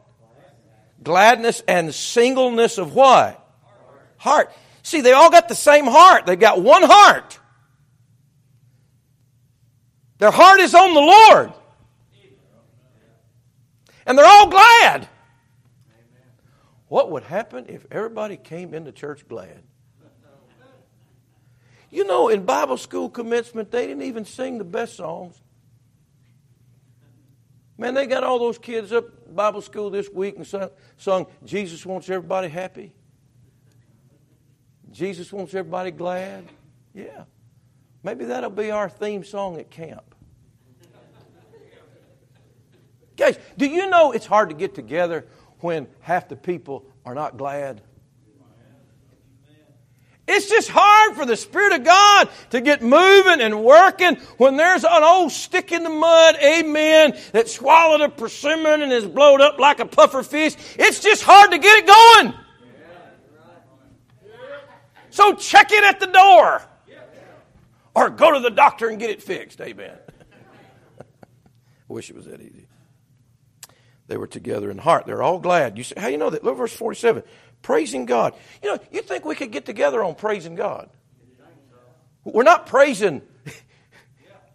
Gladness 1.02 1.62
and 1.68 1.94
singleness 1.94 2.78
of 2.78 2.94
what? 2.96 3.40
Heart. 4.18 4.54
See, 4.84 5.02
they 5.02 5.12
all 5.12 5.30
got 5.30 5.50
the 5.50 5.56
same 5.56 5.86
heart. 5.86 6.26
They 6.26 6.36
got 6.36 6.62
one 6.62 6.84
heart. 6.84 7.40
Their 10.20 10.32
heart 10.32 10.60
is 10.60 10.74
on 10.74 10.94
the 10.94 11.02
Lord. 11.02 11.54
And 14.06 14.18
they're 14.18 14.26
all 14.26 14.50
glad. 14.50 15.08
What 16.88 17.12
would 17.12 17.24
happen 17.24 17.66
if 17.70 17.86
everybody 17.90 18.38
came 18.38 18.74
into 18.74 18.92
church 18.92 19.28
glad? 19.28 19.64
You 21.90 22.06
know, 22.06 22.28
in 22.28 22.44
Bible 22.44 22.78
school 22.78 23.10
commencement, 23.10 23.72
they 23.72 23.86
didn't 23.86 24.04
even 24.04 24.26
sing 24.26 24.58
the 24.58 24.64
best 24.64 24.96
songs. 24.96 25.40
Man, 27.78 27.94
they 27.94 28.06
got 28.06 28.24
all 28.24 28.40
those 28.40 28.58
kids 28.58 28.92
up 28.92 29.34
Bible 29.36 29.62
school 29.62 29.90
this 29.90 30.10
week 30.10 30.36
and 30.36 30.46
sung, 30.46 30.70
sung 30.98 31.28
Jesus 31.44 31.86
wants 31.86 32.10
everybody 32.10 32.48
happy. 32.48 32.94
Jesus 34.92 35.34
wants 35.34 35.54
everybody 35.56 35.90
glad. 35.92 36.46
Yeah. 36.94 37.24
Maybe 38.04 38.26
that'll 38.26 38.52
be 38.52 38.70
our 38.70 38.90
theme 38.90 39.24
song 39.24 39.58
at 39.58 39.72
camp. 39.72 40.14
Guys, 43.16 43.38
do 43.58 43.66
you 43.66 43.90
know 43.90 44.12
it's 44.12 44.26
hard 44.26 44.50
to 44.50 44.56
get 44.56 44.76
together 44.76 45.26
when 45.60 45.88
half 46.02 46.28
the 46.28 46.36
people 46.36 46.86
are 47.06 47.16
not 47.16 47.38
glad? 47.38 47.82
It's 50.26 50.50
just 50.50 50.70
hard 50.70 51.16
for 51.18 51.26
the 51.26 51.36
Spirit 51.36 51.74
of 51.74 51.84
God 51.84 52.30
to 52.52 52.62
get 52.62 52.82
moving 52.82 53.42
and 53.42 53.64
working 53.64 54.16
when 54.38 54.56
there's 54.56 54.86
an 54.86 55.04
old 55.04 55.32
stick 55.34 55.74
in 55.74 55.84
the 55.84 55.90
mud, 55.90 56.36
amen, 56.42 57.18
that 57.34 57.50
swallowed 57.50 58.02
a 58.02 58.10
persimmon 58.10 58.82
and 58.82 58.94
is 58.94 59.06
blowed 59.06 59.42
up 59.42 59.60
like 59.60 59.80
a 59.80 59.86
puffer 59.86 60.24
fish. 60.24 60.56
It's 60.80 61.02
just 61.02 61.24
hard 61.24 61.52
to 61.52 61.58
get 61.58 61.84
it 61.84 61.88
going. 61.88 62.34
So 65.10 65.36
check 65.36 65.72
it 65.72 65.84
at 65.84 66.00
the 66.00 66.08
door. 66.08 66.62
Or 67.96 68.10
go 68.10 68.34
to 68.34 68.40
the 68.40 68.50
doctor 68.50 68.88
and 68.88 68.98
get 68.98 69.10
it 69.12 69.22
fixed, 69.22 69.62
amen. 69.62 69.96
I 71.00 71.04
wish 71.88 72.10
it 72.10 72.16
was 72.16 72.26
that 72.26 72.42
easy. 72.42 72.68
They 74.08 74.18
were 74.18 74.28
together 74.28 74.72
in 74.72 74.78
heart. 74.80 75.06
They're 75.06 75.22
all 75.22 75.40
glad. 75.40 75.78
You 75.78 75.84
say, 75.84 75.96
how 75.98 76.08
you 76.08 76.18
know 76.18 76.30
that? 76.30 76.44
Look 76.44 76.58
verse 76.58 76.74
47. 76.74 77.24
Praising 77.64 78.06
God. 78.06 78.36
You 78.62 78.74
know, 78.74 78.80
you 78.92 79.02
think 79.02 79.26
we 79.26 79.36
could 79.36 79.52
get 79.52 79.66
together 79.66 80.04
on 80.04 80.14
praising 80.14 80.54
God? 80.54 80.90
We're 82.24 82.44
not 82.44 82.68
praising 82.68 83.22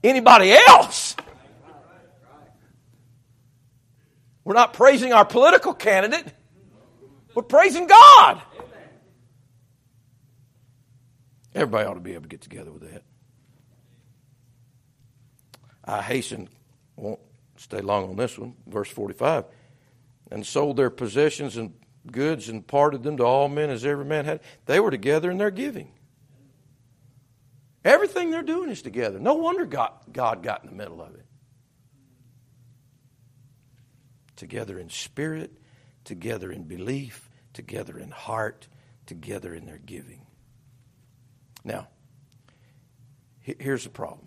anybody 0.05 0.53
else. 0.53 1.17
We're 4.45 4.55
not 4.55 4.73
praising 4.73 5.13
our 5.13 5.25
political 5.25 5.75
candidate. 5.75 6.33
We're 7.35 7.43
praising 7.43 7.87
God. 7.87 8.41
Everybody 11.55 11.89
ought 11.89 11.95
to 11.95 12.01
be 12.01 12.13
able 12.13 12.23
to 12.23 12.29
get 12.29 12.41
together 12.41 12.71
with 12.71 12.91
that. 12.91 13.03
I 15.85 16.03
hasten, 16.03 16.49
won't 16.97 17.21
stay 17.57 17.81
long 17.81 18.11
on 18.11 18.17
this 18.17 18.39
one, 18.39 18.55
verse 18.67 18.89
45. 18.91 19.45
And 20.31 20.47
sold 20.47 20.77
their 20.77 20.91
possessions 20.91 21.57
and 21.57 21.73
goods 22.13 22.49
and 22.49 22.67
parted 22.67 23.03
them 23.03 23.17
to 23.19 23.25
all 23.25 23.49
men 23.49 23.71
as 23.71 23.85
every 23.85 24.05
man 24.05 24.25
had. 24.25 24.41
They 24.67 24.81
were 24.81 24.91
together 24.91 25.31
in 25.31 25.39
their 25.39 25.51
giving. 25.51 25.93
Everything 27.85 28.31
they're 28.31 28.43
doing 28.43 28.71
is 28.71 28.83
together. 28.83 29.19
No 29.19 29.35
wonder 29.35 29.65
God, 29.65 29.93
God 30.13 30.43
got 30.43 30.63
in 30.63 30.71
the 30.71 30.77
middle 30.77 31.01
of 31.01 31.15
it. 31.15 31.25
Together 34.37 34.79
in 34.79 34.91
spirit, 34.91 35.53
together 36.05 36.53
in 36.53 36.65
belief, 36.65 37.31
together 37.53 37.99
in 37.99 38.11
heart, 38.11 38.69
together 39.07 39.55
in 39.55 39.67
their 39.67 39.79
giving. 39.79 40.27
Now, 41.65 41.89
here's 43.41 43.85
the 43.85 43.91
problem. 43.91 44.27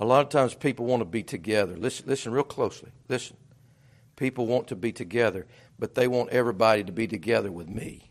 A 0.00 0.04
lot 0.04 0.24
of 0.24 0.30
times 0.30 0.54
people 0.54 0.86
want 0.86 1.00
to 1.00 1.04
be 1.04 1.22
together. 1.22 1.76
Listen, 1.76 2.06
listen 2.08 2.32
real 2.32 2.42
closely. 2.42 2.90
Listen. 3.08 3.36
People 4.22 4.46
want 4.46 4.68
to 4.68 4.76
be 4.76 4.92
together, 4.92 5.48
but 5.80 5.96
they 5.96 6.06
want 6.06 6.30
everybody 6.30 6.84
to 6.84 6.92
be 6.92 7.08
together 7.08 7.50
with 7.50 7.68
me. 7.68 8.08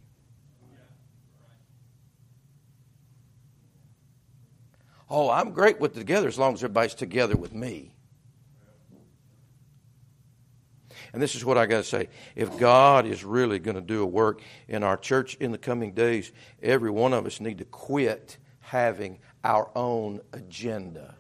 Oh, 5.10 5.30
I'm 5.30 5.52
great 5.52 5.80
with 5.80 5.94
together 5.94 6.28
as 6.28 6.38
long 6.38 6.54
as 6.54 6.62
everybody's 6.66 6.96
together 6.96 7.38
with 7.38 7.54
me. 7.54 7.96
And 11.14 11.22
this 11.22 11.34
is 11.34 11.46
what 11.46 11.58
I 11.58 11.66
got 11.66 11.78
to 11.78 11.84
say. 11.86 12.10
If 12.36 12.60
God 12.60 13.06
is 13.06 13.24
really 13.24 13.60
going 13.60 13.76
to 13.76 13.82
do 13.82 14.04
a 14.04 14.06
work 14.06 14.42
in 14.68 14.84
our 14.84 14.98
church 14.98 15.36
in 15.36 15.54
the 15.54 15.58
coming 15.58 15.94
days, 15.94 16.34
every 16.62 16.92
one 16.92 17.14
of 17.14 17.26
us 17.26 17.40
need 17.40 17.60
to 17.60 17.66
quit 17.66 18.38
having 18.60 19.20
our 19.46 19.72
own 19.78 20.20
agenda. 20.34 21.16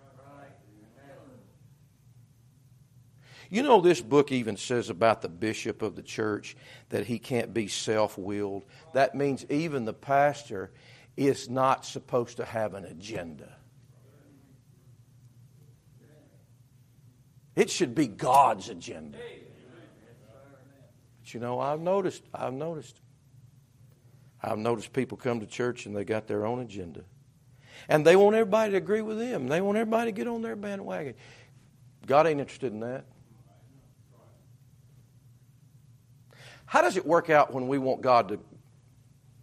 You 3.51 3.63
know, 3.63 3.81
this 3.81 3.99
book 3.99 4.31
even 4.31 4.55
says 4.55 4.89
about 4.89 5.21
the 5.21 5.27
bishop 5.27 5.81
of 5.81 5.97
the 5.97 6.01
church 6.01 6.55
that 6.87 7.05
he 7.05 7.19
can't 7.19 7.53
be 7.53 7.67
self 7.67 8.17
willed. 8.17 8.63
That 8.93 9.13
means 9.13 9.45
even 9.49 9.83
the 9.83 9.91
pastor 9.93 10.71
is 11.17 11.49
not 11.49 11.85
supposed 11.85 12.37
to 12.37 12.45
have 12.45 12.75
an 12.75 12.85
agenda. 12.85 13.53
It 17.53 17.69
should 17.69 17.93
be 17.93 18.07
God's 18.07 18.69
agenda. 18.69 19.17
But 21.19 21.33
you 21.33 21.41
know, 21.41 21.59
I've 21.59 21.81
noticed, 21.81 22.23
I've 22.33 22.53
noticed. 22.53 23.01
I've 24.41 24.57
noticed 24.57 24.93
people 24.93 25.17
come 25.17 25.41
to 25.41 25.45
church 25.45 25.85
and 25.85 25.93
they 25.93 26.05
got 26.05 26.25
their 26.25 26.45
own 26.45 26.61
agenda. 26.61 27.01
And 27.89 28.07
they 28.07 28.15
want 28.15 28.37
everybody 28.37 28.71
to 28.71 28.77
agree 28.77 29.01
with 29.01 29.19
them. 29.19 29.49
They 29.49 29.59
want 29.59 29.77
everybody 29.77 30.11
to 30.13 30.15
get 30.15 30.27
on 30.27 30.41
their 30.41 30.55
bandwagon. 30.55 31.15
God 32.07 32.27
ain't 32.27 32.39
interested 32.39 32.71
in 32.71 32.79
that. 32.79 33.03
How 36.71 36.81
does 36.81 36.95
it 36.95 37.05
work 37.05 37.29
out 37.29 37.53
when 37.53 37.67
we 37.67 37.77
want 37.77 37.99
God 37.99 38.29
to, 38.29 38.39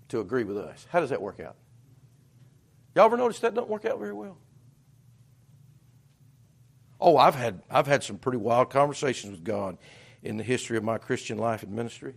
to 0.09 0.21
agree 0.21 0.45
with 0.45 0.57
us? 0.57 0.87
How 0.89 1.01
does 1.01 1.11
that 1.11 1.21
work 1.21 1.41
out? 1.41 1.57
Y'all 2.95 3.05
ever 3.05 3.19
notice 3.19 3.41
that 3.41 3.53
doesn't 3.53 3.69
work 3.69 3.85
out 3.85 3.99
very 3.99 4.15
well? 4.15 4.39
Oh, 6.99 7.19
I've 7.19 7.35
had 7.35 7.61
I've 7.69 7.87
had 7.87 8.03
some 8.03 8.17
pretty 8.17 8.39
wild 8.39 8.71
conversations 8.71 9.33
with 9.33 9.45
God 9.45 9.77
in 10.23 10.39
the 10.39 10.43
history 10.43 10.79
of 10.79 10.85
my 10.85 10.97
Christian 10.97 11.37
life 11.37 11.63
and 11.63 11.71
ministry. 11.73 12.15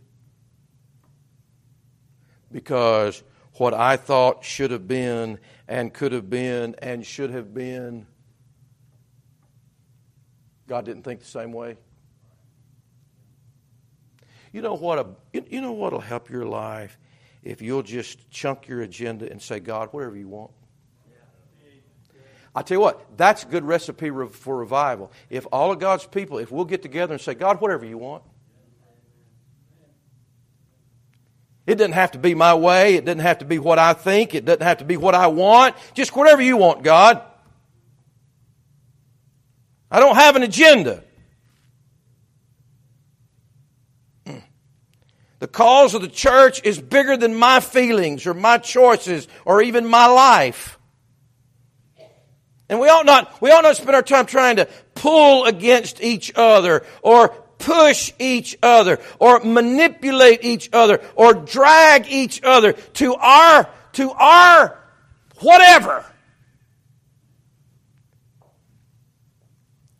Because 2.49 3.21
what 3.55 3.73
I 3.73 3.97
thought 3.97 4.45
should 4.45 4.71
have 4.71 4.87
been 4.87 5.39
and 5.67 5.93
could 5.93 6.13
have 6.13 6.29
been 6.29 6.73
and 6.81 7.05
should 7.05 7.31
have 7.31 7.53
been, 7.53 8.07
God 10.67 10.85
didn't 10.85 11.03
think 11.03 11.19
the 11.19 11.25
same 11.25 11.51
way. 11.51 11.75
You 14.51 14.61
know 14.61 14.75
what? 14.75 14.99
A, 14.99 15.07
you 15.49 15.61
know 15.61 15.71
what'll 15.71 15.99
help 15.99 16.29
your 16.29 16.45
life 16.45 16.97
if 17.43 17.61
you'll 17.61 17.83
just 17.83 18.29
chunk 18.29 18.67
your 18.67 18.81
agenda 18.81 19.29
and 19.29 19.41
say, 19.41 19.59
God, 19.59 19.89
whatever 19.91 20.15
you 20.15 20.27
want. 20.27 20.51
I 22.53 22.63
tell 22.63 22.75
you 22.75 22.81
what, 22.81 23.17
that's 23.17 23.43
a 23.43 23.45
good 23.45 23.63
recipe 23.63 24.09
for 24.09 24.57
revival. 24.57 25.11
If 25.29 25.47
all 25.53 25.71
of 25.71 25.79
God's 25.79 26.05
people, 26.05 26.37
if 26.37 26.51
we'll 26.51 26.65
get 26.65 26.81
together 26.81 27.13
and 27.13 27.21
say, 27.21 27.33
God, 27.33 27.61
whatever 27.61 27.85
you 27.85 27.97
want. 27.97 28.23
It 31.65 31.75
doesn't 31.75 31.93
have 31.93 32.11
to 32.11 32.19
be 32.19 32.35
my 32.35 32.53
way. 32.53 32.95
It 32.95 33.05
doesn't 33.05 33.19
have 33.19 33.37
to 33.37 33.45
be 33.45 33.57
what 33.57 33.79
I 33.79 33.93
think. 33.93 34.35
It 34.35 34.43
doesn't 34.43 34.63
have 34.63 34.79
to 34.79 34.85
be 34.85 34.97
what 34.97 35.15
I 35.15 35.27
want. 35.27 35.75
Just 35.93 36.13
whatever 36.13 36.41
you 36.41 36.57
want, 36.57 36.83
God. 36.83 37.23
I 39.89 39.99
don't 39.99 40.15
have 40.15 40.35
an 40.35 40.43
agenda. 40.43 41.03
The 45.41 45.47
cause 45.47 45.95
of 45.95 46.03
the 46.03 46.07
church 46.07 46.63
is 46.63 46.79
bigger 46.79 47.17
than 47.17 47.33
my 47.33 47.61
feelings 47.61 48.27
or 48.27 48.35
my 48.35 48.59
choices 48.59 49.27
or 49.43 49.63
even 49.63 49.87
my 49.87 50.05
life. 50.05 50.77
And 52.69 52.79
we 52.79 52.87
ought 52.87 53.07
not, 53.07 53.41
we 53.41 53.49
ought 53.49 53.63
not 53.63 53.75
spend 53.75 53.95
our 53.95 54.03
time 54.03 54.27
trying 54.27 54.57
to 54.57 54.67
pull 54.93 55.45
against 55.45 55.99
each 55.99 56.31
other 56.35 56.85
or 57.01 57.29
push 57.57 58.13
each 58.19 58.55
other 58.61 58.99
or 59.17 59.39
manipulate 59.39 60.43
each 60.43 60.69
other 60.73 61.01
or 61.15 61.33
drag 61.33 62.07
each 62.07 62.43
other 62.43 62.73
to 62.73 63.15
our, 63.15 63.67
to 63.93 64.11
our 64.11 64.79
whatever. 65.39 66.05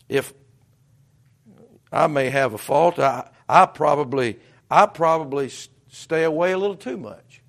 If 0.07 0.35
I 1.91 2.05
may 2.05 2.29
have 2.29 2.53
a 2.53 2.59
fault, 2.59 2.99
I, 2.99 3.27
I 3.49 3.65
probably 3.65 4.37
I 4.71 4.85
probably 4.85 5.51
stay 5.89 6.23
away 6.23 6.53
a 6.53 6.57
little 6.57 6.77
too 6.77 6.95
much. 6.95 7.41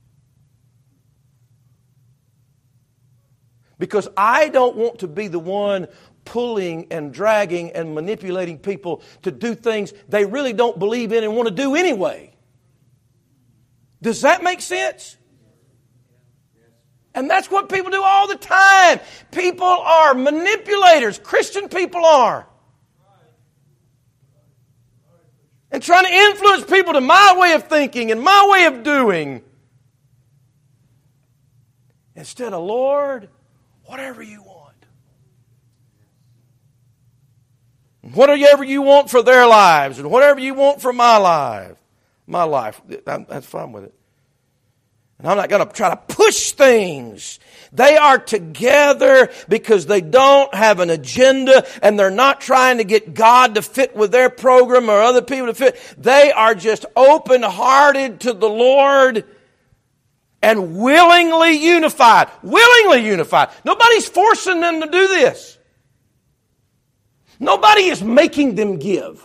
Because 3.79 4.09
I 4.17 4.49
don't 4.49 4.77
want 4.77 4.99
to 4.99 5.09
be 5.09 5.29
the 5.29 5.39
one 5.39 5.87
pulling 6.25 6.89
and 6.91 7.15
dragging 7.15 7.71
and 7.73 7.95
manipulating 7.95 8.59
people 8.59 9.03
to 9.23 9.31
do 9.31 9.55
things 9.55 9.93
they 10.09 10.25
really 10.25 10.53
don't 10.53 10.79
believe 10.79 11.13
in 11.13 11.23
and 11.23 11.37
want 11.37 11.49
to 11.49 11.55
do 11.55 11.77
anyway. 11.77 12.35
Does 14.03 14.23
that 14.23 14.43
make 14.43 14.61
sense? 14.61 15.17
And 17.15 17.31
that's 17.31 17.51
what 17.51 17.69
people 17.69 17.91
do 17.91 18.03
all 18.03 18.27
the 18.27 18.37
time. 18.37 18.99
People 19.31 19.67
are 19.67 20.15
manipulators. 20.15 21.19
Christian 21.21 21.69
people 21.69 22.05
are. 22.05 22.49
And 25.83 25.87
trying 25.87 26.07
to 26.07 26.13
influence 26.13 26.65
people 26.65 26.93
to 26.93 27.01
my 27.01 27.35
way 27.37 27.53
of 27.55 27.65
thinking 27.65 28.13
and 28.13 28.23
my 28.23 28.49
way 28.51 28.67
of 28.67 28.83
doing. 28.85 29.43
Instead 32.15 32.53
of, 32.53 32.63
Lord, 32.63 33.29
whatever 33.87 34.23
you 34.23 34.43
want. 34.43 34.77
Whatever 38.15 38.63
you 38.63 38.83
want 38.83 39.11
for 39.11 39.23
their 39.23 39.47
lives 39.47 39.99
and 39.99 40.11
whatever 40.11 40.39
you 40.39 40.55
want 40.55 40.81
for 40.81 40.93
my 40.93 41.17
life. 41.17 41.77
My 42.27 42.45
life. 42.45 42.81
That's 43.05 43.47
fine 43.47 43.73
with 43.73 43.85
it. 43.85 43.95
And 45.23 45.31
I'm 45.31 45.37
not 45.37 45.49
going 45.49 45.65
to 45.65 45.73
try 45.73 45.89
to 45.89 45.97
push 45.97 46.51
things. 46.51 47.39
They 47.73 47.97
are 47.97 48.19
together 48.19 49.31
because 49.49 49.87
they 49.87 50.01
don't 50.01 50.53
have 50.53 50.81
an 50.81 50.91
agenda 50.91 51.65
and 51.81 51.97
they're 51.97 52.11
not 52.11 52.41
trying 52.41 52.79
to 52.79 52.85
get 52.85 53.15
God 53.15 53.55
to 53.55 53.63
fit 53.63 53.95
with 53.95 54.11
their 54.11 54.31
program 54.31 54.91
or 54.91 55.01
other 55.01 55.23
people 55.23 55.47
to 55.47 55.55
fit. 55.55 55.81
They 55.97 56.33
are 56.33 56.57
just 56.57 56.87
open 56.97 57.45
hearted 57.45 58.21
to 58.21 58.33
the 58.33 58.49
Lord 58.49 59.25
and 60.43 60.77
willingly 60.77 61.53
unified. 61.53 62.29
Willingly 62.43 63.07
unified. 63.07 63.51
Nobody's 63.65 64.09
forcing 64.09 64.61
them 64.61 64.81
to 64.81 64.89
do 64.89 65.07
this. 65.07 65.57
Nobody 67.39 67.85
is 67.85 68.03
making 68.03 68.57
them 68.57 68.79
give. 68.79 69.25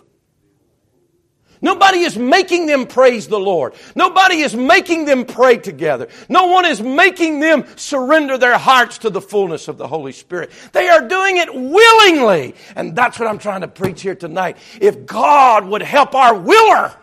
Nobody 1.62 2.00
is 2.00 2.18
making 2.18 2.68
them 2.68 2.86
praise 2.86 3.28
the 3.28 3.40
Lord. 3.40 3.74
Nobody 3.96 4.40
is 4.40 4.56
making 4.56 5.06
them 5.06 5.26
pray 5.26 5.58
together. 5.58 6.08
No 6.30 6.48
one 6.48 6.66
is 6.66 6.82
making 6.82 7.40
them 7.40 7.66
surrender 7.76 8.38
their 8.38 8.58
hearts 8.58 9.00
to 9.00 9.10
the 9.10 9.22
fullness 9.22 9.68
of 9.68 9.78
the 9.78 9.88
Holy 9.88 10.12
Spirit. 10.12 10.52
They 10.72 10.90
are 10.90 11.08
doing 11.08 11.38
it 11.38 11.54
willingly. 11.54 12.56
And 12.76 12.96
that's 12.96 13.20
what 13.20 13.28
I'm 13.28 13.40
trying 13.40 13.62
to 13.62 13.68
preach 13.68 14.02
here 14.02 14.16
tonight. 14.16 14.58
If 14.80 15.06
God 15.06 15.66
would 15.66 15.82
help 15.82 16.14
our 16.14 16.36
willer, 16.36 16.96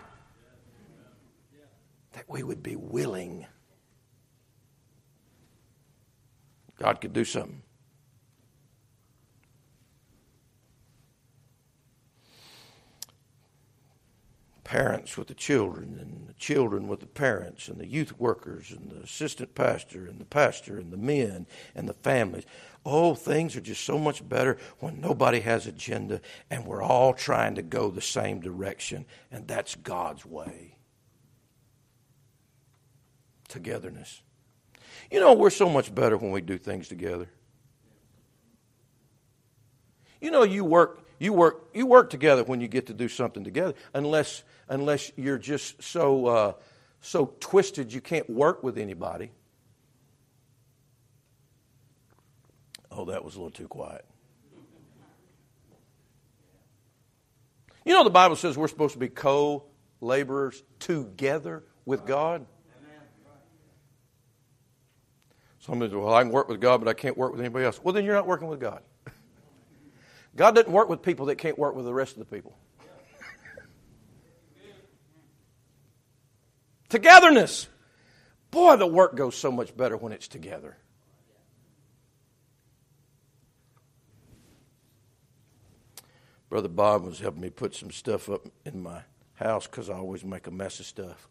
that 2.12 2.24
we 2.28 2.42
would 2.42 2.62
be 2.62 2.76
willing. 2.76 3.46
God 6.78 7.00
could 7.00 7.12
do 7.12 7.24
something. 7.24 7.62
Parents 14.64 15.16
with 15.16 15.28
the 15.28 15.34
children, 15.34 15.98
and 16.00 16.26
the 16.26 16.32
children 16.34 16.88
with 16.88 17.00
the 17.00 17.06
parents, 17.06 17.68
and 17.68 17.78
the 17.78 17.86
youth 17.86 18.18
workers, 18.18 18.72
and 18.72 18.90
the 18.90 19.04
assistant 19.04 19.54
pastor, 19.54 20.06
and 20.06 20.18
the 20.18 20.24
pastor, 20.24 20.78
and 20.78 20.92
the 20.92 20.96
men, 20.96 21.46
and 21.74 21.88
the 21.88 21.94
families. 21.94 22.44
Oh, 22.86 23.14
things 23.14 23.56
are 23.56 23.60
just 23.60 23.84
so 23.84 23.98
much 23.98 24.26
better 24.28 24.58
when 24.80 25.00
nobody 25.00 25.40
has 25.40 25.66
agenda 25.66 26.20
and 26.50 26.66
we're 26.66 26.82
all 26.82 27.14
trying 27.14 27.54
to 27.54 27.62
go 27.62 27.90
the 27.90 28.02
same 28.02 28.40
direction, 28.40 29.06
and 29.30 29.48
that's 29.48 29.74
God's 29.74 30.26
way. 30.26 30.76
Togetherness. 33.48 34.22
You 35.10 35.20
know, 35.20 35.32
we're 35.32 35.50
so 35.50 35.68
much 35.68 35.94
better 35.94 36.16
when 36.16 36.30
we 36.30 36.40
do 36.40 36.58
things 36.58 36.88
together. 36.88 37.28
You 40.20 40.30
know, 40.30 40.42
you 40.42 40.64
work 40.64 41.03
you 41.18 41.32
work 41.32 41.68
you 41.74 41.86
work 41.86 42.10
together 42.10 42.44
when 42.44 42.60
you 42.60 42.68
get 42.68 42.86
to 42.86 42.94
do 42.94 43.08
something 43.08 43.44
together, 43.44 43.74
unless 43.92 44.42
unless 44.68 45.10
you're 45.16 45.38
just 45.38 45.82
so 45.82 46.26
uh, 46.26 46.52
so 47.00 47.34
twisted 47.40 47.92
you 47.92 48.00
can't 48.00 48.28
work 48.28 48.62
with 48.62 48.78
anybody. 48.78 49.30
Oh, 52.90 53.06
that 53.06 53.24
was 53.24 53.34
a 53.34 53.38
little 53.38 53.50
too 53.50 53.68
quiet. 53.68 54.04
You 57.84 57.92
know, 57.92 58.04
the 58.04 58.10
Bible 58.10 58.36
says 58.36 58.56
we're 58.56 58.68
supposed 58.68 58.94
to 58.94 58.98
be 58.98 59.08
co 59.08 59.64
laborers 60.00 60.62
together 60.78 61.64
with 61.84 62.06
God. 62.06 62.46
Somebody 65.58 65.90
says, 65.90 65.96
Well, 65.96 66.14
I 66.14 66.22
can 66.22 66.30
work 66.30 66.48
with 66.48 66.60
God, 66.60 66.78
but 66.78 66.88
I 66.88 66.94
can't 66.94 67.16
work 67.16 67.32
with 67.32 67.40
anybody 67.40 67.64
else. 67.64 67.82
Well, 67.82 67.94
then 67.94 68.04
you're 68.04 68.14
not 68.14 68.26
working 68.26 68.48
with 68.48 68.60
God. 68.60 68.82
God 70.36 70.54
doesn't 70.54 70.72
work 70.72 70.88
with 70.88 71.02
people 71.02 71.26
that 71.26 71.36
can't 71.36 71.58
work 71.58 71.74
with 71.76 71.84
the 71.84 71.94
rest 71.94 72.12
of 72.12 72.18
the 72.18 72.24
people. 72.24 72.56
Togetherness. 76.88 77.68
Boy, 78.50 78.76
the 78.76 78.86
work 78.86 79.16
goes 79.16 79.36
so 79.36 79.50
much 79.50 79.76
better 79.76 79.96
when 79.96 80.12
it's 80.12 80.28
together. 80.28 80.76
Brother 86.48 86.68
Bob 86.68 87.04
was 87.04 87.18
helping 87.18 87.40
me 87.40 87.50
put 87.50 87.74
some 87.74 87.90
stuff 87.90 88.28
up 88.28 88.46
in 88.64 88.80
my 88.80 89.00
house 89.34 89.66
because 89.66 89.90
I 89.90 89.94
always 89.94 90.24
make 90.24 90.46
a 90.46 90.52
mess 90.52 90.78
of 90.78 90.86
stuff. 90.86 91.28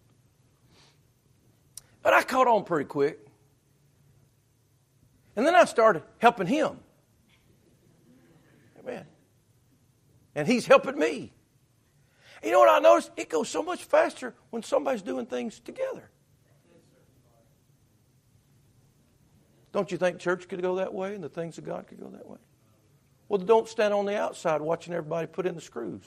But 2.02 2.14
I 2.14 2.24
caught 2.24 2.48
on 2.48 2.66
pretty 2.66 2.86
quick. 2.86 3.26
And 5.38 5.48
then 5.48 5.56
I 5.56 5.64
started 5.64 6.04
helping 6.18 6.48
him. 6.48 6.78
Amen. 8.84 9.06
And 10.36 10.48
he's 10.48 10.66
helping 10.66 10.98
me. 10.98 11.34
You 12.44 12.52
know 12.52 12.60
what 12.60 12.70
I 12.70 12.80
noticed? 12.80 13.12
It 13.16 13.30
goes 13.30 13.50
so 13.50 13.64
much 13.64 13.84
faster 13.84 14.34
when 14.50 14.64
somebody's 14.64 15.02
doing 15.02 15.26
things 15.26 15.60
together. 15.60 16.10
Don't 19.72 19.92
you 19.92 19.98
think 19.98 20.20
church 20.20 20.48
could 20.48 20.62
go 20.62 20.76
that 20.76 20.94
way 20.94 21.16
and 21.16 21.24
the 21.24 21.30
things 21.30 21.58
of 21.58 21.66
God 21.66 21.88
could 21.88 22.00
go 22.00 22.10
that 22.10 22.28
way? 22.28 22.38
Well, 23.28 23.40
don't 23.40 23.68
stand 23.68 23.94
on 23.94 24.06
the 24.06 24.18
outside 24.18 24.62
watching 24.62 24.94
everybody 24.94 25.28
put 25.28 25.46
in 25.46 25.56
the 25.56 25.62
screws. 25.62 26.04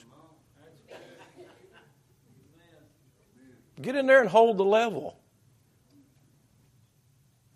Get 3.81 3.95
in 3.95 4.07
there 4.07 4.21
and 4.21 4.29
hold 4.29 4.57
the 4.57 4.65
level. 4.65 5.19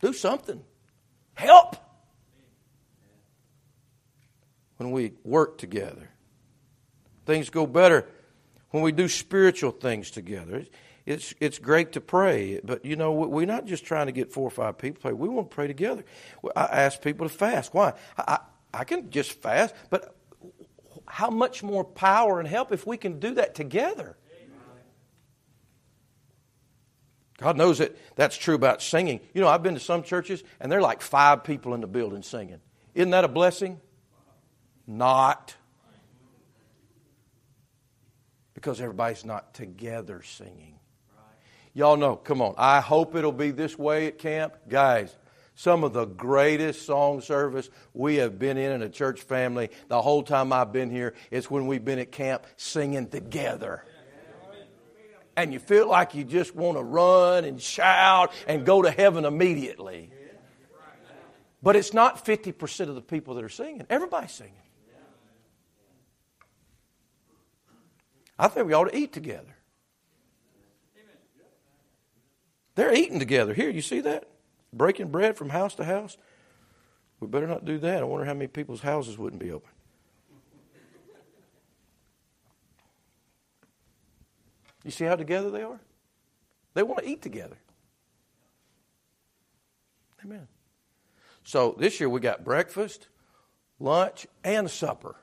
Do 0.01 0.13
something. 0.13 0.61
Help. 1.33 1.77
When 4.81 4.89
we 4.89 5.13
work 5.23 5.59
together, 5.59 6.09
things 7.27 7.51
go 7.51 7.67
better 7.67 8.07
when 8.71 8.81
we 8.81 8.91
do 8.91 9.07
spiritual 9.07 9.69
things 9.69 10.09
together. 10.09 10.65
It's, 11.05 11.35
it's 11.39 11.59
great 11.59 11.91
to 11.91 12.01
pray, 12.01 12.59
but 12.63 12.83
you 12.83 12.95
know, 12.95 13.11
we're 13.11 13.45
not 13.45 13.65
just 13.65 13.85
trying 13.85 14.07
to 14.07 14.11
get 14.11 14.33
four 14.33 14.47
or 14.47 14.49
five 14.49 14.79
people 14.79 14.95
to 14.95 15.01
pray. 15.01 15.13
We 15.13 15.29
want 15.29 15.51
to 15.51 15.55
pray 15.55 15.67
together. 15.67 16.03
I 16.55 16.63
ask 16.63 16.99
people 16.99 17.29
to 17.29 17.31
fast. 17.31 17.75
Why? 17.75 17.93
I, 18.17 18.39
I 18.73 18.83
can 18.83 19.11
just 19.11 19.33
fast, 19.33 19.75
but 19.91 20.15
how 21.05 21.29
much 21.29 21.61
more 21.61 21.83
power 21.83 22.39
and 22.39 22.47
help 22.47 22.71
if 22.71 22.87
we 22.87 22.97
can 22.97 23.19
do 23.19 23.35
that 23.35 23.53
together? 23.53 24.17
God 27.37 27.55
knows 27.55 27.77
that 27.77 27.95
that's 28.15 28.35
true 28.35 28.55
about 28.55 28.81
singing. 28.81 29.19
You 29.35 29.41
know, 29.41 29.47
I've 29.47 29.61
been 29.61 29.75
to 29.75 29.79
some 29.79 30.01
churches 30.01 30.43
and 30.59 30.71
there 30.71 30.79
are 30.79 30.81
like 30.81 31.03
five 31.03 31.43
people 31.43 31.75
in 31.75 31.81
the 31.81 31.87
building 31.87 32.23
singing. 32.23 32.61
Isn't 32.95 33.11
that 33.11 33.23
a 33.23 33.27
blessing? 33.27 33.79
Not. 34.87 35.55
Because 38.53 38.81
everybody's 38.81 39.25
not 39.25 39.53
together 39.53 40.21
singing. 40.23 40.79
Y'all 41.73 41.97
know, 41.97 42.15
come 42.15 42.41
on. 42.41 42.53
I 42.57 42.81
hope 42.81 43.15
it'll 43.15 43.31
be 43.31 43.51
this 43.51 43.77
way 43.79 44.07
at 44.07 44.17
camp. 44.17 44.55
Guys, 44.67 45.15
some 45.55 45.83
of 45.83 45.93
the 45.93 46.05
greatest 46.05 46.85
song 46.85 47.21
service 47.21 47.69
we 47.93 48.15
have 48.15 48.37
been 48.37 48.57
in 48.57 48.71
in 48.71 48.81
a 48.81 48.89
church 48.89 49.21
family 49.21 49.69
the 49.87 50.01
whole 50.01 50.23
time 50.23 50.51
I've 50.51 50.73
been 50.73 50.89
here 50.89 51.13
is 51.29 51.49
when 51.49 51.67
we've 51.67 51.83
been 51.83 51.99
at 51.99 52.11
camp 52.11 52.45
singing 52.57 53.07
together. 53.07 53.83
And 55.37 55.53
you 55.53 55.59
feel 55.59 55.87
like 55.87 56.13
you 56.13 56.25
just 56.25 56.55
want 56.55 56.77
to 56.77 56.83
run 56.83 57.45
and 57.45 57.61
shout 57.61 58.33
and 58.47 58.65
go 58.65 58.81
to 58.81 58.91
heaven 58.91 59.23
immediately. 59.23 60.11
But 61.63 61.75
it's 61.75 61.93
not 61.93 62.25
50% 62.25 62.89
of 62.89 62.95
the 62.95 63.01
people 63.01 63.35
that 63.35 63.43
are 63.43 63.49
singing, 63.49 63.85
everybody's 63.89 64.31
singing. 64.31 64.53
I 68.41 68.47
think 68.47 68.67
we 68.67 68.73
ought 68.73 68.89
to 68.89 68.97
eat 68.97 69.13
together. 69.13 69.55
They're 72.75 72.93
eating 72.93 73.19
together. 73.19 73.53
Here, 73.53 73.69
you 73.69 73.81
see 73.81 74.01
that? 74.01 74.27
breaking 74.73 75.09
bread 75.09 75.37
from 75.37 75.49
house 75.49 75.75
to 75.75 75.83
house? 75.83 76.17
We 77.19 77.27
better 77.27 77.47
not 77.47 77.65
do 77.65 77.77
that. 77.79 78.01
I 78.01 78.03
wonder 78.03 78.25
how 78.25 78.33
many 78.33 78.47
people's 78.47 78.81
houses 78.81 79.17
wouldn't 79.17 79.41
be 79.41 79.51
open. 79.51 79.69
You 84.83 84.89
see 84.89 85.05
how 85.05 85.15
together 85.15 85.51
they 85.51 85.61
are? 85.61 85.79
They 86.73 86.81
want 86.81 87.03
to 87.03 87.07
eat 87.07 87.21
together. 87.21 87.57
Amen. 90.25 90.47
So 91.43 91.75
this 91.77 91.99
year 91.99 92.09
we 92.09 92.19
got 92.19 92.43
breakfast, 92.43 93.07
lunch, 93.79 94.25
and 94.43 94.69
supper. 94.71 95.15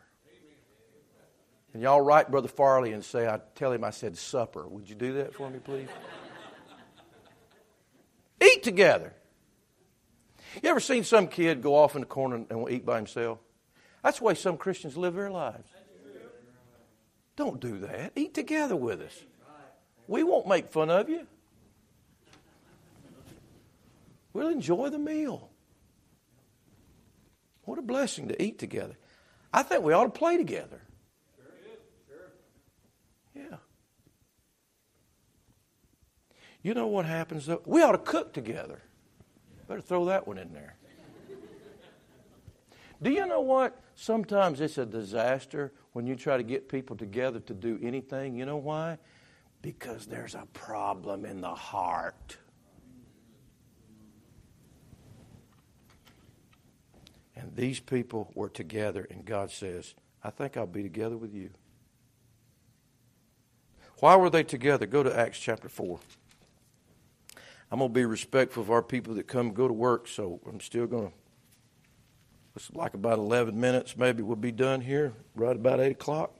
And 1.72 1.82
y'all 1.82 2.00
write 2.00 2.30
Brother 2.30 2.48
Farley 2.48 2.92
and 2.92 3.04
say, 3.04 3.28
I 3.28 3.40
tell 3.54 3.72
him 3.72 3.84
I 3.84 3.90
said 3.90 4.16
supper. 4.16 4.66
Would 4.66 4.88
you 4.88 4.94
do 4.94 5.14
that 5.14 5.34
for 5.34 5.50
me, 5.50 5.58
please? 5.58 5.88
Eat 8.42 8.62
together. 8.62 9.12
You 10.62 10.70
ever 10.70 10.80
seen 10.80 11.04
some 11.04 11.28
kid 11.28 11.62
go 11.62 11.74
off 11.74 11.94
in 11.94 12.00
the 12.00 12.06
corner 12.06 12.44
and 12.48 12.70
eat 12.70 12.86
by 12.86 12.96
himself? 12.96 13.38
That's 14.02 14.18
the 14.18 14.24
way 14.24 14.34
some 14.34 14.56
Christians 14.56 14.96
live 14.96 15.14
their 15.14 15.30
lives. 15.30 15.68
Don't 17.36 17.60
do 17.60 17.78
that. 17.80 18.12
Eat 18.16 18.34
together 18.34 18.74
with 18.74 19.00
us. 19.00 19.16
We 20.06 20.22
won't 20.22 20.48
make 20.48 20.70
fun 20.70 20.90
of 20.90 21.08
you. 21.08 21.26
We'll 24.32 24.48
enjoy 24.48 24.88
the 24.88 24.98
meal. 24.98 25.50
What 27.64 27.78
a 27.78 27.82
blessing 27.82 28.28
to 28.28 28.42
eat 28.42 28.58
together. 28.58 28.96
I 29.52 29.62
think 29.62 29.84
we 29.84 29.92
ought 29.92 30.04
to 30.04 30.10
play 30.10 30.36
together. 30.36 30.80
You 36.62 36.74
know 36.74 36.86
what 36.86 37.06
happens 37.06 37.46
though? 37.46 37.62
We 37.64 37.82
ought 37.82 37.92
to 37.92 37.98
cook 37.98 38.32
together. 38.32 38.82
Better 39.68 39.80
throw 39.80 40.06
that 40.06 40.26
one 40.26 40.38
in 40.38 40.52
there. 40.52 40.76
Do 43.00 43.10
you 43.10 43.26
know 43.26 43.40
what? 43.40 43.80
Sometimes 43.94 44.60
it's 44.60 44.78
a 44.78 44.86
disaster 44.86 45.72
when 45.92 46.06
you 46.06 46.16
try 46.16 46.36
to 46.36 46.42
get 46.42 46.68
people 46.68 46.96
together 46.96 47.38
to 47.40 47.54
do 47.54 47.78
anything. 47.82 48.34
You 48.34 48.44
know 48.44 48.56
why? 48.56 48.98
Because 49.62 50.06
there's 50.06 50.34
a 50.34 50.46
problem 50.52 51.24
in 51.24 51.40
the 51.40 51.54
heart. 51.54 52.36
And 57.36 57.54
these 57.54 57.78
people 57.78 58.32
were 58.34 58.48
together, 58.48 59.06
and 59.10 59.24
God 59.24 59.52
says, 59.52 59.94
I 60.24 60.30
think 60.30 60.56
I'll 60.56 60.66
be 60.66 60.82
together 60.82 61.16
with 61.16 61.32
you. 61.32 61.50
Why 64.00 64.16
were 64.16 64.30
they 64.30 64.42
together? 64.42 64.86
Go 64.86 65.04
to 65.04 65.16
Acts 65.16 65.38
chapter 65.38 65.68
4. 65.68 66.00
I'm 67.70 67.80
going 67.80 67.90
to 67.90 67.94
be 67.94 68.04
respectful 68.04 68.62
of 68.62 68.70
our 68.70 68.82
people 68.82 69.14
that 69.14 69.26
come 69.26 69.52
go 69.52 69.68
to 69.68 69.74
work, 69.74 70.08
so 70.08 70.40
I'm 70.48 70.60
still 70.60 70.86
going 70.86 71.08
to. 71.08 71.12
It's 72.56 72.70
like 72.72 72.94
about 72.94 73.18
11 73.18 73.58
minutes, 73.60 73.96
maybe 73.96 74.22
we'll 74.22 74.36
be 74.36 74.52
done 74.52 74.80
here, 74.80 75.12
right 75.34 75.54
about 75.54 75.80
8 75.80 75.92
o'clock. 75.92 76.34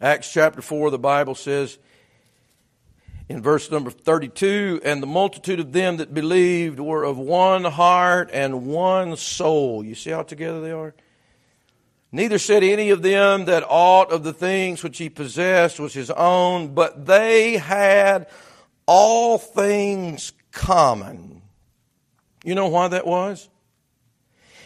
Acts 0.00 0.30
chapter 0.30 0.60
4, 0.60 0.90
the 0.90 0.98
Bible 0.98 1.34
says 1.34 1.78
in 3.28 3.40
verse 3.40 3.70
number 3.70 3.90
32 3.90 4.80
And 4.84 5.02
the 5.02 5.06
multitude 5.06 5.60
of 5.60 5.72
them 5.72 5.98
that 5.98 6.12
believed 6.12 6.80
were 6.80 7.04
of 7.04 7.16
one 7.16 7.64
heart 7.64 8.30
and 8.32 8.66
one 8.66 9.16
soul. 9.16 9.84
You 9.84 9.94
see 9.94 10.10
how 10.10 10.22
together 10.22 10.60
they 10.60 10.72
are? 10.72 10.94
Neither 12.12 12.38
said 12.38 12.62
any 12.62 12.90
of 12.90 13.02
them 13.02 13.46
that 13.46 13.64
aught 13.66 14.12
of 14.12 14.22
the 14.22 14.32
things 14.32 14.82
which 14.82 14.98
he 14.98 15.08
possessed 15.08 15.80
was 15.80 15.94
his 15.94 16.10
own, 16.10 16.74
but 16.74 17.06
they 17.06 17.56
had 17.56 18.28
all 18.86 19.38
things 19.38 20.32
common. 20.52 21.42
You 22.44 22.54
know 22.54 22.68
why 22.68 22.88
that 22.88 23.06
was? 23.06 23.48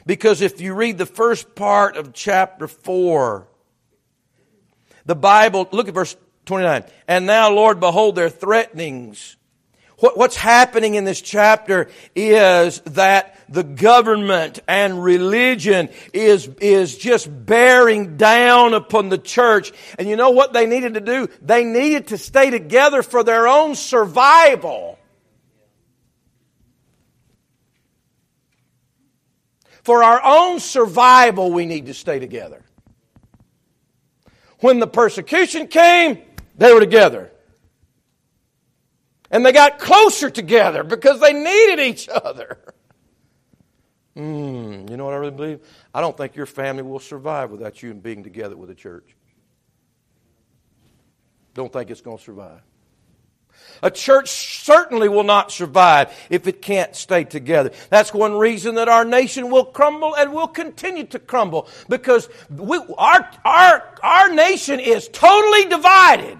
Because 0.07 0.41
if 0.41 0.61
you 0.61 0.75
read 0.75 0.99
the 0.99 1.07
first 1.07 1.55
part 1.55 1.97
of 1.97 2.13
chapter 2.13 2.67
4, 2.67 3.47
the 5.05 5.15
Bible, 5.15 5.69
look 5.71 5.89
at 5.89 5.95
verse 5.95 6.17
29. 6.47 6.85
And 7.07 7.27
now, 7.27 7.51
Lord, 7.51 7.79
behold 7.81 8.17
their 8.17 8.31
threatenings 8.31 9.37
what's 9.99 10.37
happening 10.37 10.95
in 10.95 11.05
this 11.05 11.21
chapter 11.21 11.89
is 12.15 12.81
that 12.81 13.37
the 13.49 13.65
government 13.65 14.61
and 14.69 15.03
religion 15.03 15.89
is, 16.13 16.47
is 16.61 16.97
just 16.97 17.29
bearing 17.47 18.17
down 18.17 18.75
upon 18.75 19.09
the 19.09 19.19
church. 19.19 19.73
And 19.99 20.09
you 20.09 20.17
know 20.17 20.31
what 20.31 20.53
they 20.53 20.67
needed 20.67 20.95
to 20.95 21.01
do? 21.01 21.29
They 21.43 21.65
needed 21.65 22.09
to 22.09 22.19
stay 22.19 22.51
together 22.51 23.03
for 23.03 23.25
their 23.25 23.49
own 23.49 23.75
survival. 23.75 24.99
For 29.83 30.05
our 30.05 30.21
own 30.23 30.61
survival, 30.61 31.51
we 31.51 31.67
need 31.67 31.87
to 31.87 31.95
stay 31.95 32.19
together. 32.19 32.63
When 34.61 34.81
the 34.81 34.87
persecution 34.87 35.67
came, 35.67 36.19
they 36.57 36.73
were 36.73 36.81
together. 36.81 37.33
And 39.31 39.45
they 39.45 39.53
got 39.53 39.79
closer 39.79 40.31
together 40.31 40.83
because 40.83 41.21
they 41.21 41.33
needed 41.33 41.81
each 41.81 42.09
other. 42.09 42.59
Mm, 44.17 44.91
you 44.91 44.97
know 44.97 45.05
what 45.05 45.14
I 45.14 45.19
really 45.19 45.37
believe? 45.37 45.61
I 45.95 46.01
don't 46.01 46.17
think 46.17 46.35
your 46.35 46.47
family 46.47 46.83
will 46.83 46.99
survive 46.99 47.51
without 47.51 47.83
you 47.83 47.95
being 47.95 48.25
together 48.25 48.57
with 48.57 48.69
the 48.69 48.75
church. 48.75 49.14
Don't 51.55 51.73
think 51.73 51.91
it's 51.91 52.01
going 52.01 52.19
to 52.19 52.23
survive. 52.23 52.61
A 53.83 53.91
church 53.91 54.29
certainly 54.29 55.09
will 55.09 55.25
not 55.25 55.53
survive 55.53 56.12
if 56.31 56.47
it 56.47 56.62
can't 56.62 56.95
stay 56.97 57.25
together. 57.25 57.71
That's 57.91 58.12
one 58.12 58.37
reason 58.37 58.75
that 58.77 58.88
our 58.88 59.05
nation 59.05 59.51
will 59.51 59.64
crumble 59.64 60.17
and 60.17 60.33
will 60.33 60.49
continue 60.49 61.05
to 61.07 61.19
crumble 61.19 61.69
because 61.88 62.29
we, 62.51 62.81
our, 62.97 63.31
our, 63.45 63.99
our 64.03 64.35
nation 64.35 64.81
is 64.81 65.09
totally 65.09 65.67
divided. 65.67 66.38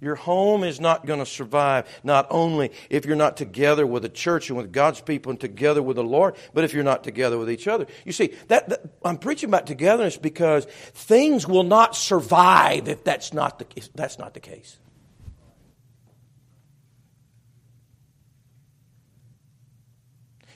Your 0.00 0.14
home 0.14 0.64
is 0.64 0.80
not 0.80 1.04
going 1.04 1.18
to 1.18 1.26
survive, 1.26 1.86
not 2.02 2.26
only 2.30 2.72
if 2.88 3.04
you're 3.04 3.16
not 3.16 3.36
together 3.36 3.86
with 3.86 4.02
the 4.02 4.08
church 4.08 4.48
and 4.48 4.56
with 4.56 4.72
God's 4.72 5.00
people 5.00 5.30
and 5.30 5.38
together 5.38 5.82
with 5.82 5.96
the 5.96 6.04
Lord, 6.04 6.36
but 6.54 6.64
if 6.64 6.72
you're 6.72 6.82
not 6.82 7.04
together 7.04 7.36
with 7.36 7.50
each 7.50 7.68
other. 7.68 7.86
You 8.06 8.12
see, 8.12 8.34
that, 8.48 8.70
that 8.70 8.80
I'm 9.04 9.18
preaching 9.18 9.50
about 9.50 9.66
togetherness 9.66 10.16
because 10.16 10.64
things 10.64 11.46
will 11.46 11.64
not 11.64 11.94
survive 11.94 12.88
if 12.88 13.04
that's 13.04 13.34
not 13.34 13.58
the, 13.58 13.66
that's 13.94 14.18
not 14.18 14.32
the 14.32 14.40
case. 14.40 14.78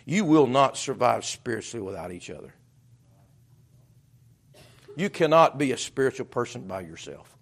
You 0.07 0.25
will 0.25 0.47
not 0.47 0.77
survive 0.77 1.25
spiritually 1.25 1.85
without 1.85 2.13
each 2.13 2.31
other. 2.31 2.55
You 4.97 5.11
cannot 5.11 5.59
be 5.59 5.73
a 5.73 5.79
spiritual 5.79 6.27
person 6.27 6.67
by 6.67 6.81
yourself. 6.83 7.34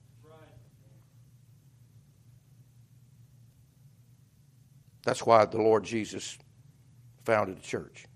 That's 5.05 5.27
why 5.27 5.45
the 5.45 5.59
Lord 5.59 5.85
Jesus 5.85 6.39
founded 7.25 7.59
a 7.59 7.63
church. 7.63 8.07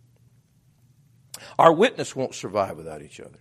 Our 1.59 1.73
witness 1.73 2.17
won't 2.17 2.35
survive 2.35 2.77
without 2.77 3.03
each 3.03 3.21
other. 3.21 3.39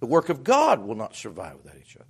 The 0.00 0.06
work 0.06 0.28
of 0.28 0.44
God 0.44 0.80
will 0.80 0.94
not 0.94 1.14
survive 1.14 1.56
without 1.56 1.78
each 1.80 1.96
other. 1.96 2.06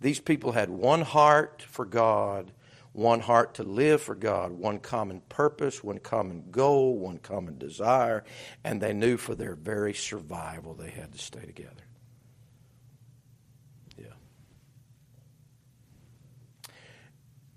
These 0.00 0.20
people 0.20 0.52
had 0.52 0.70
one 0.70 1.02
heart 1.02 1.62
for 1.68 1.84
God, 1.84 2.52
one 2.92 3.20
heart 3.20 3.54
to 3.54 3.62
live 3.62 4.00
for 4.00 4.14
God, 4.14 4.52
one 4.52 4.78
common 4.78 5.20
purpose, 5.28 5.84
one 5.84 5.98
common 5.98 6.44
goal, 6.50 6.98
one 6.98 7.18
common 7.18 7.58
desire, 7.58 8.24
and 8.64 8.80
they 8.80 8.92
knew 8.92 9.16
for 9.16 9.34
their 9.34 9.54
very 9.54 9.94
survival 9.94 10.74
they 10.74 10.90
had 10.90 11.12
to 11.12 11.18
stay 11.18 11.44
together. 11.44 11.84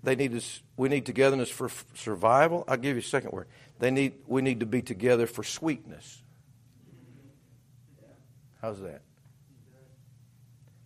They 0.04 0.14
need 0.14 0.34
us, 0.34 0.62
we 0.76 0.90
need 0.90 1.06
togetherness 1.06 1.48
for 1.48 1.70
survival. 1.94 2.64
I'll 2.68 2.76
give 2.76 2.96
you 2.96 3.00
a 3.00 3.02
second 3.02 3.32
word. 3.32 3.48
They 3.78 3.90
need, 3.90 4.12
we 4.26 4.42
need 4.42 4.60
to 4.60 4.66
be 4.66 4.82
together 4.82 5.26
for 5.26 5.42
sweetness. 5.42 6.22
How's 8.60 8.80
that? 8.82 9.00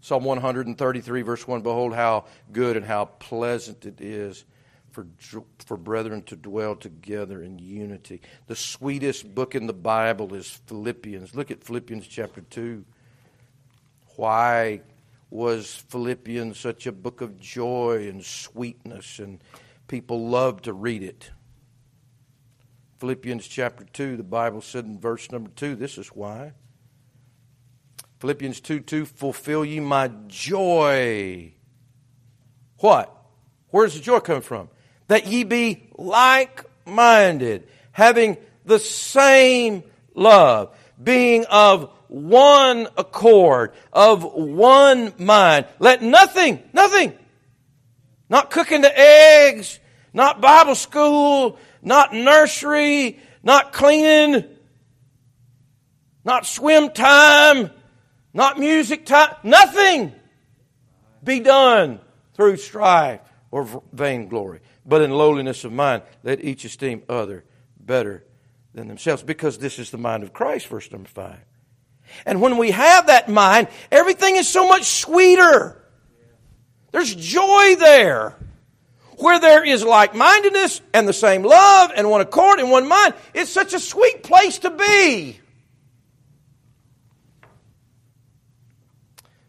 Psalm 0.00 0.24
133, 0.24 1.22
verse 1.22 1.46
1 1.46 1.62
Behold, 1.62 1.94
how 1.94 2.26
good 2.52 2.76
and 2.76 2.86
how 2.86 3.06
pleasant 3.06 3.84
it 3.84 4.00
is 4.00 4.44
for, 4.92 5.06
for 5.66 5.76
brethren 5.76 6.22
to 6.22 6.36
dwell 6.36 6.76
together 6.76 7.42
in 7.42 7.58
unity. 7.58 8.20
The 8.46 8.56
sweetest 8.56 9.34
book 9.34 9.54
in 9.54 9.66
the 9.66 9.72
Bible 9.72 10.32
is 10.34 10.48
Philippians. 10.66 11.34
Look 11.34 11.50
at 11.50 11.62
Philippians 11.64 12.06
chapter 12.06 12.40
2. 12.40 12.84
Why 14.16 14.80
was 15.30 15.74
Philippians 15.88 16.58
such 16.58 16.86
a 16.86 16.92
book 16.92 17.20
of 17.20 17.38
joy 17.38 18.08
and 18.08 18.24
sweetness, 18.24 19.18
and 19.18 19.42
people 19.86 20.28
loved 20.28 20.64
to 20.64 20.72
read 20.72 21.02
it. 21.02 21.30
Philippians 22.98 23.46
chapter 23.46 23.84
2, 23.84 24.16
the 24.16 24.22
Bible 24.22 24.60
said 24.60 24.84
in 24.84 24.98
verse 24.98 25.30
number 25.30 25.50
2, 25.50 25.76
this 25.76 25.98
is 25.98 26.08
why. 26.08 26.52
Philippians 28.20 28.60
2 28.60 28.80
2, 28.80 29.04
fulfill 29.04 29.64
ye 29.64 29.78
my 29.78 30.10
joy. 30.26 31.52
What? 32.78 33.14
Where's 33.70 33.94
the 33.94 34.00
joy 34.00 34.20
come 34.20 34.40
from? 34.40 34.68
That 35.06 35.26
ye 35.26 35.44
be 35.44 35.90
like 35.96 36.64
minded, 36.84 37.68
having 37.92 38.38
the 38.64 38.78
same 38.78 39.84
love, 40.14 40.76
being 41.00 41.44
of 41.46 41.92
one 42.08 42.88
accord, 42.96 43.72
of 43.92 44.24
one 44.24 45.12
mind. 45.18 45.66
Let 45.78 46.02
nothing, 46.02 46.62
nothing, 46.72 47.12
not 48.28 48.50
cooking 48.50 48.80
the 48.80 48.98
eggs, 48.98 49.78
not 50.12 50.40
Bible 50.40 50.74
school, 50.74 51.58
not 51.82 52.12
nursery, 52.12 53.20
not 53.42 53.72
cleaning, 53.72 54.44
not 56.24 56.46
swim 56.46 56.90
time, 56.90 57.70
not 58.34 58.58
music 58.58 59.06
time, 59.06 59.34
nothing 59.42 60.12
be 61.22 61.40
done 61.40 62.00
through 62.34 62.56
strife 62.56 63.20
or 63.50 63.82
vainglory, 63.92 64.60
but 64.84 65.02
in 65.02 65.10
lowliness 65.10 65.64
of 65.64 65.72
mind, 65.72 66.02
let 66.22 66.44
each 66.44 66.64
esteem 66.64 67.02
other 67.08 67.44
better 67.78 68.24
than 68.74 68.88
themselves, 68.88 69.22
because 69.22 69.58
this 69.58 69.78
is 69.78 69.90
the 69.90 69.98
mind 69.98 70.22
of 70.22 70.32
Christ, 70.32 70.66
verse 70.66 70.90
number 70.92 71.08
five. 71.08 71.40
And 72.26 72.40
when 72.40 72.58
we 72.58 72.70
have 72.70 73.06
that 73.06 73.28
mind, 73.28 73.68
everything 73.90 74.36
is 74.36 74.48
so 74.48 74.68
much 74.68 74.84
sweeter. 74.84 75.82
There's 76.92 77.14
joy 77.14 77.76
there. 77.76 78.34
Where 79.18 79.40
there 79.40 79.64
is 79.64 79.82
like 79.82 80.14
mindedness 80.14 80.80
and 80.94 81.08
the 81.08 81.12
same 81.12 81.42
love 81.42 81.90
and 81.96 82.08
one 82.08 82.20
accord 82.20 82.60
and 82.60 82.70
one 82.70 82.86
mind, 82.86 83.14
it's 83.34 83.50
such 83.50 83.74
a 83.74 83.80
sweet 83.80 84.22
place 84.22 84.58
to 84.60 84.70
be. 84.70 85.40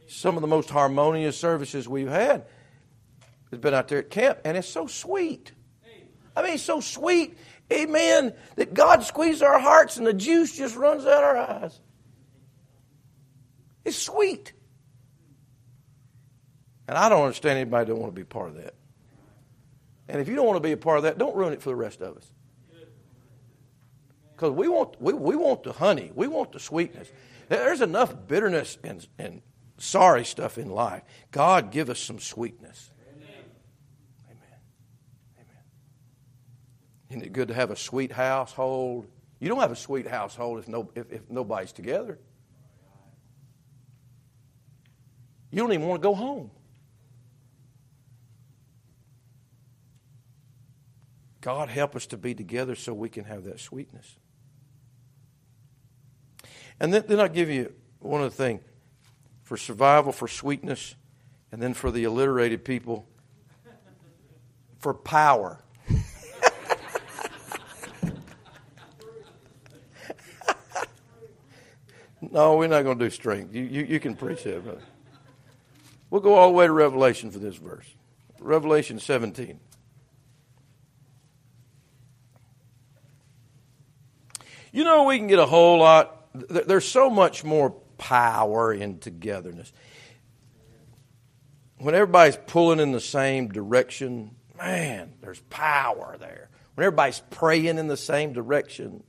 Some 0.08 0.36
of 0.36 0.42
the 0.42 0.48
most 0.48 0.70
harmonious 0.70 1.38
services 1.38 1.88
we've 1.88 2.10
had 2.10 2.46
has 3.52 3.60
been 3.60 3.74
out 3.74 3.88
there 3.88 4.00
at 4.00 4.10
camp, 4.10 4.40
and 4.44 4.58
it's 4.58 4.68
so 4.68 4.88
sweet. 4.88 5.52
I 6.36 6.42
mean, 6.42 6.54
it's 6.56 6.64
so 6.64 6.80
sweet, 6.80 7.38
amen, 7.72 8.34
that 8.56 8.74
God 8.74 9.04
squeezes 9.04 9.42
our 9.42 9.60
hearts 9.60 9.98
and 9.98 10.06
the 10.06 10.14
juice 10.14 10.58
just 10.58 10.76
runs 10.76 11.06
out 11.06 11.24
our 11.24 11.38
eyes. 11.38 11.80
It's 13.90 13.98
sweet. 13.98 14.54
And 16.88 16.96
I 16.96 17.10
don't 17.10 17.24
understand 17.24 17.58
anybody 17.58 17.88
don't 17.88 18.00
want 18.00 18.14
to 18.14 18.22
be 18.22 18.24
part 18.24 18.50
of 18.50 18.58
that. 18.58 18.76
And 20.08 20.22
if 20.22 20.28
you 20.28 20.36
don't 20.36 20.46
want 20.46 20.58
to 20.58 20.62
be 20.62 20.74
a 20.74 20.78
part 20.78 20.98
of 20.98 21.04
that, 21.06 21.18
don't 21.18 21.36
ruin 21.36 21.54
it 21.54 21.62
for 21.64 21.70
the 21.70 21.76
rest 21.76 22.00
of 22.02 22.16
us. 22.16 22.32
Because 24.36 24.52
we 24.52 24.68
want, 24.68 25.02
we, 25.02 25.14
we 25.14 25.36
want 25.36 25.64
the 25.64 25.74
honey, 25.74 26.12
we 26.14 26.28
want 26.28 26.52
the 26.52 26.60
sweetness. 26.60 27.12
There's 27.48 27.82
enough 27.82 28.14
bitterness 28.28 28.78
and, 28.84 29.08
and 29.18 29.42
sorry 29.80 30.24
stuff 30.24 30.60
in 30.60 30.70
life. 30.70 31.02
God, 31.32 31.72
give 31.72 31.90
us 31.90 32.00
some 32.00 32.20
sweetness. 32.20 32.92
Amen. 33.16 33.28
Amen. 35.36 35.48
Isn't 37.10 37.24
it 37.24 37.34
good 37.34 37.48
to 37.48 37.56
have 37.56 37.72
a 37.72 37.76
sweet 37.76 38.12
household? 38.12 39.08
You 39.40 39.50
don't 39.50 39.62
have 39.62 39.72
a 39.72 39.76
sweet 39.76 40.06
household 40.06 40.60
if, 40.60 40.68
no, 40.68 40.92
if, 40.94 41.12
if 41.12 41.22
nobody's 41.28 41.72
together. 41.72 42.20
You 45.52 45.62
don't 45.62 45.74
even 45.74 45.88
want 45.88 46.02
to 46.02 46.08
go 46.08 46.14
home. 46.14 46.52
God 51.42 51.70
help 51.70 51.96
us 51.96 52.06
to 52.08 52.18
be 52.18 52.36
together 52.36 52.76
so 52.76 52.94
we 52.94 53.10
can 53.10 53.24
have 53.26 53.46
that 53.46 53.60
sweetness. 53.60 54.18
And 56.80 56.94
then, 56.94 57.04
then 57.08 57.20
I'll 57.20 57.28
give 57.28 57.50
you 57.50 57.74
one 58.00 58.22
other 58.22 58.30
thing 58.30 58.62
for 59.44 59.58
survival, 59.58 60.12
for 60.12 60.28
sweetness, 60.28 60.96
and 61.52 61.60
then 61.62 61.74
for 61.74 61.92
the 61.92 62.04
illiterated 62.04 62.64
people, 62.64 63.08
for 64.78 64.94
power. 64.94 65.60
no, 72.22 72.58
we're 72.58 72.68
not 72.68 72.84
going 72.84 73.00
to 73.00 73.06
do 73.06 73.10
strength. 73.10 73.56
You, 73.56 73.64
you, 73.64 73.84
you 73.86 74.00
can 74.00 74.16
preach 74.16 74.44
that, 74.44 74.64
brother. 74.64 74.82
We'll 76.10 76.22
go 76.22 76.36
all 76.36 76.48
the 76.48 76.54
way 76.54 76.66
to 76.66 76.72
Revelation 76.72 77.32
for 77.32 77.40
this 77.40 77.56
verse. 77.56 77.86
Revelation 78.40 79.00
17. 79.00 79.60
You 84.72 84.84
know, 84.84 85.04
we 85.06 85.18
can 85.18 85.28
get 85.28 85.40
a 85.40 85.46
whole 85.46 85.80
lot. 85.80 86.28
There's 86.34 86.88
so 86.88 87.10
much 87.10 87.44
more 87.44 87.72
power 87.98 88.74
in 88.74 89.00
togetherness. 89.00 89.72
When 91.78 91.96
everybody's 91.96 92.38
pulling 92.48 92.80
in 92.80 92.92
the 92.92 93.00
same 93.00 93.50
direction, 93.50 94.36
man, 94.58 95.14
there's 95.22 95.40
power 95.50 96.18
there. 96.20 96.50
When 96.76 96.86
everybody's 96.86 97.22
praying 97.30 97.78
in 97.78 97.88
the 97.88 97.98
same 97.98 98.34
direction, 98.34 99.04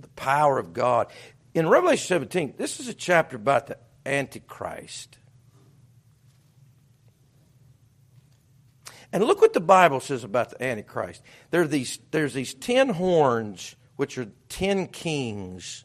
the 0.00 0.08
power 0.08 0.58
of 0.58 0.72
God. 0.72 1.08
In 1.54 1.68
Revelation 1.68 2.06
17, 2.06 2.54
this 2.58 2.80
is 2.80 2.88
a 2.88 2.94
chapter 2.94 3.36
about 3.36 3.66
the 3.66 3.78
Antichrist. 4.06 5.18
And 9.12 9.24
look 9.24 9.40
what 9.40 9.52
the 9.52 9.60
Bible 9.60 10.00
says 10.00 10.24
about 10.24 10.50
the 10.50 10.62
Antichrist. 10.62 11.22
There 11.50 11.62
are 11.62 11.66
these, 11.66 11.98
there's 12.10 12.34
these 12.34 12.54
ten 12.54 12.90
horns, 12.90 13.76
which 13.96 14.18
are 14.18 14.26
ten 14.48 14.88
kings. 14.88 15.84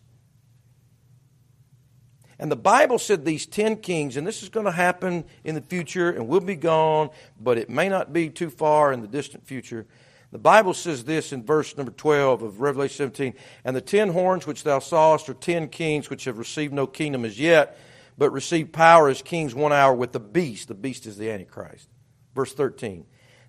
And 2.40 2.52
the 2.52 2.56
Bible 2.56 2.98
said 2.98 3.24
these 3.24 3.46
ten 3.46 3.78
kings, 3.78 4.18
and 4.18 4.26
this 4.26 4.42
is 4.42 4.50
going 4.50 4.66
to 4.66 4.72
happen 4.72 5.26
in 5.44 5.54
the 5.54 5.62
future 5.62 6.10
and 6.10 6.28
will 6.28 6.42
be 6.42 6.56
gone, 6.56 7.12
but 7.40 7.60
it 7.60 7.70
may 7.70 7.88
not 7.88 8.12
be 8.12 8.30
too 8.30 8.50
far 8.50 8.92
in 8.92 9.02
the 9.02 9.08
distant 9.08 9.46
future. 9.46 9.86
The 10.32 10.40
Bible 10.40 10.74
says 10.74 11.04
this 11.04 11.34
in 11.34 11.44
verse 11.44 11.78
number 11.78 11.92
12 11.92 12.42
of 12.42 12.62
Revelation 12.62 12.98
17 12.98 13.34
And 13.64 13.76
the 13.76 13.82
ten 13.82 14.10
horns 14.10 14.48
which 14.48 14.64
thou 14.64 14.80
sawest 14.80 15.30
are 15.30 15.34
ten 15.34 15.68
kings 15.68 16.10
which 16.10 16.26
have 16.26 16.38
received 16.38 16.74
no 16.74 16.88
kingdom 16.88 17.26
as 17.26 17.40
yet, 17.40 17.78
but 18.22 18.32
receive 18.32 18.72
power 18.72 19.10
as 19.10 19.24
kings 19.24 19.56
one 19.56 19.74
hour 19.74 19.96
with 19.96 20.12
the 20.12 20.20
beast. 20.20 20.68
The 20.68 20.76
beast 20.76 21.08
is 21.08 21.18
the 21.18 21.32
Antichrist. 21.32 21.90
Verse 22.36 22.54
13 22.54 23.04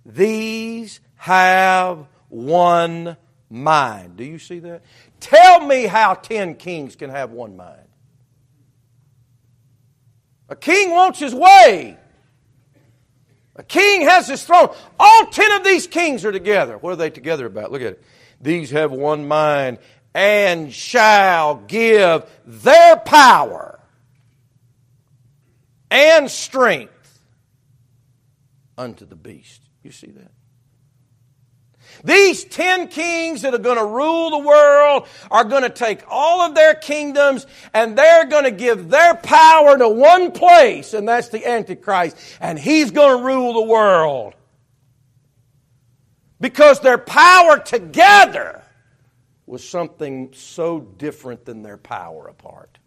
These 0.06 1.00
have 1.16 2.06
one 2.30 3.18
mind. 3.50 4.16
Do 4.16 4.24
you 4.24 4.38
see 4.38 4.60
that? 4.60 4.82
Tell 5.20 5.66
me 5.66 5.84
how 5.84 6.14
ten 6.14 6.54
kings 6.54 6.96
can 6.96 7.10
have 7.10 7.32
one 7.32 7.54
mind. 7.54 7.86
A 10.48 10.56
king 10.56 10.92
wants 10.92 11.18
his 11.18 11.34
way. 11.34 11.98
A 13.56 13.62
king 13.62 14.08
has 14.08 14.26
his 14.26 14.42
throne. 14.42 14.74
All 14.98 15.26
ten 15.26 15.52
of 15.52 15.64
these 15.64 15.86
kings 15.86 16.24
are 16.24 16.32
together. 16.32 16.78
What 16.78 16.94
are 16.94 16.96
they 16.96 17.10
together 17.10 17.44
about? 17.44 17.72
Look 17.72 17.82
at 17.82 17.88
it. 17.88 18.04
These 18.40 18.70
have 18.70 18.90
one 18.90 19.28
mind 19.28 19.80
and 20.14 20.72
shall 20.72 21.56
give 21.56 22.24
their 22.46 22.96
power 22.96 23.71
and 25.92 26.30
strength 26.30 27.20
unto 28.78 29.04
the 29.04 29.14
beast. 29.14 29.60
You 29.82 29.92
see 29.92 30.08
that? 30.08 30.30
These 32.02 32.44
ten 32.44 32.88
kings 32.88 33.42
that 33.42 33.52
are 33.52 33.58
going 33.58 33.76
to 33.76 33.84
rule 33.84 34.30
the 34.30 34.38
world 34.38 35.06
are 35.30 35.44
going 35.44 35.62
to 35.62 35.70
take 35.70 36.02
all 36.08 36.40
of 36.40 36.54
their 36.54 36.74
kingdoms 36.74 37.46
and 37.74 37.96
they're 37.96 38.24
going 38.24 38.44
to 38.44 38.50
give 38.50 38.88
their 38.88 39.14
power 39.14 39.76
to 39.76 39.88
one 39.88 40.32
place, 40.32 40.94
and 40.94 41.06
that's 41.06 41.28
the 41.28 41.46
Antichrist, 41.46 42.16
and 42.40 42.58
he's 42.58 42.90
going 42.90 43.18
to 43.18 43.24
rule 43.24 43.52
the 43.52 43.70
world. 43.70 44.34
Because 46.40 46.80
their 46.80 46.98
power 46.98 47.58
together 47.58 48.62
was 49.44 49.68
something 49.68 50.32
so 50.32 50.80
different 50.80 51.44
than 51.44 51.62
their 51.62 51.76
power 51.76 52.26
apart. 52.26 52.78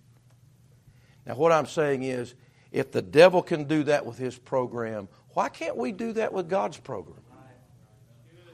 Now, 1.28 1.36
what 1.36 1.52
I'm 1.52 1.68
saying 1.68 2.04
is, 2.04 2.34
if 2.76 2.92
the 2.92 3.02
devil 3.02 3.42
can 3.42 3.64
do 3.64 3.84
that 3.84 4.06
with 4.06 4.18
his 4.18 4.38
program, 4.38 5.08
why 5.30 5.48
can't 5.48 5.78
we 5.78 5.94
do 5.94 6.12
that 6.14 6.34
with 6.34 6.50
God's 6.50 6.78
program? 6.78 7.22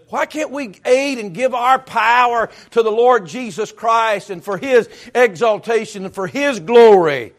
Why 0.09 0.25
can't 0.25 0.51
we 0.51 0.73
aid 0.85 1.17
and 1.17 1.33
give 1.33 1.55
our 1.55 1.79
power 1.79 2.49
to 2.71 2.83
the 2.83 2.91
Lord 2.91 3.25
Jesus 3.25 3.71
Christ 3.71 4.29
and 4.29 4.43
for 4.43 4.57
His 4.57 4.89
exaltation 5.15 6.03
and 6.03 6.13
for 6.13 6.27
His 6.27 6.59
glory? 6.59 7.33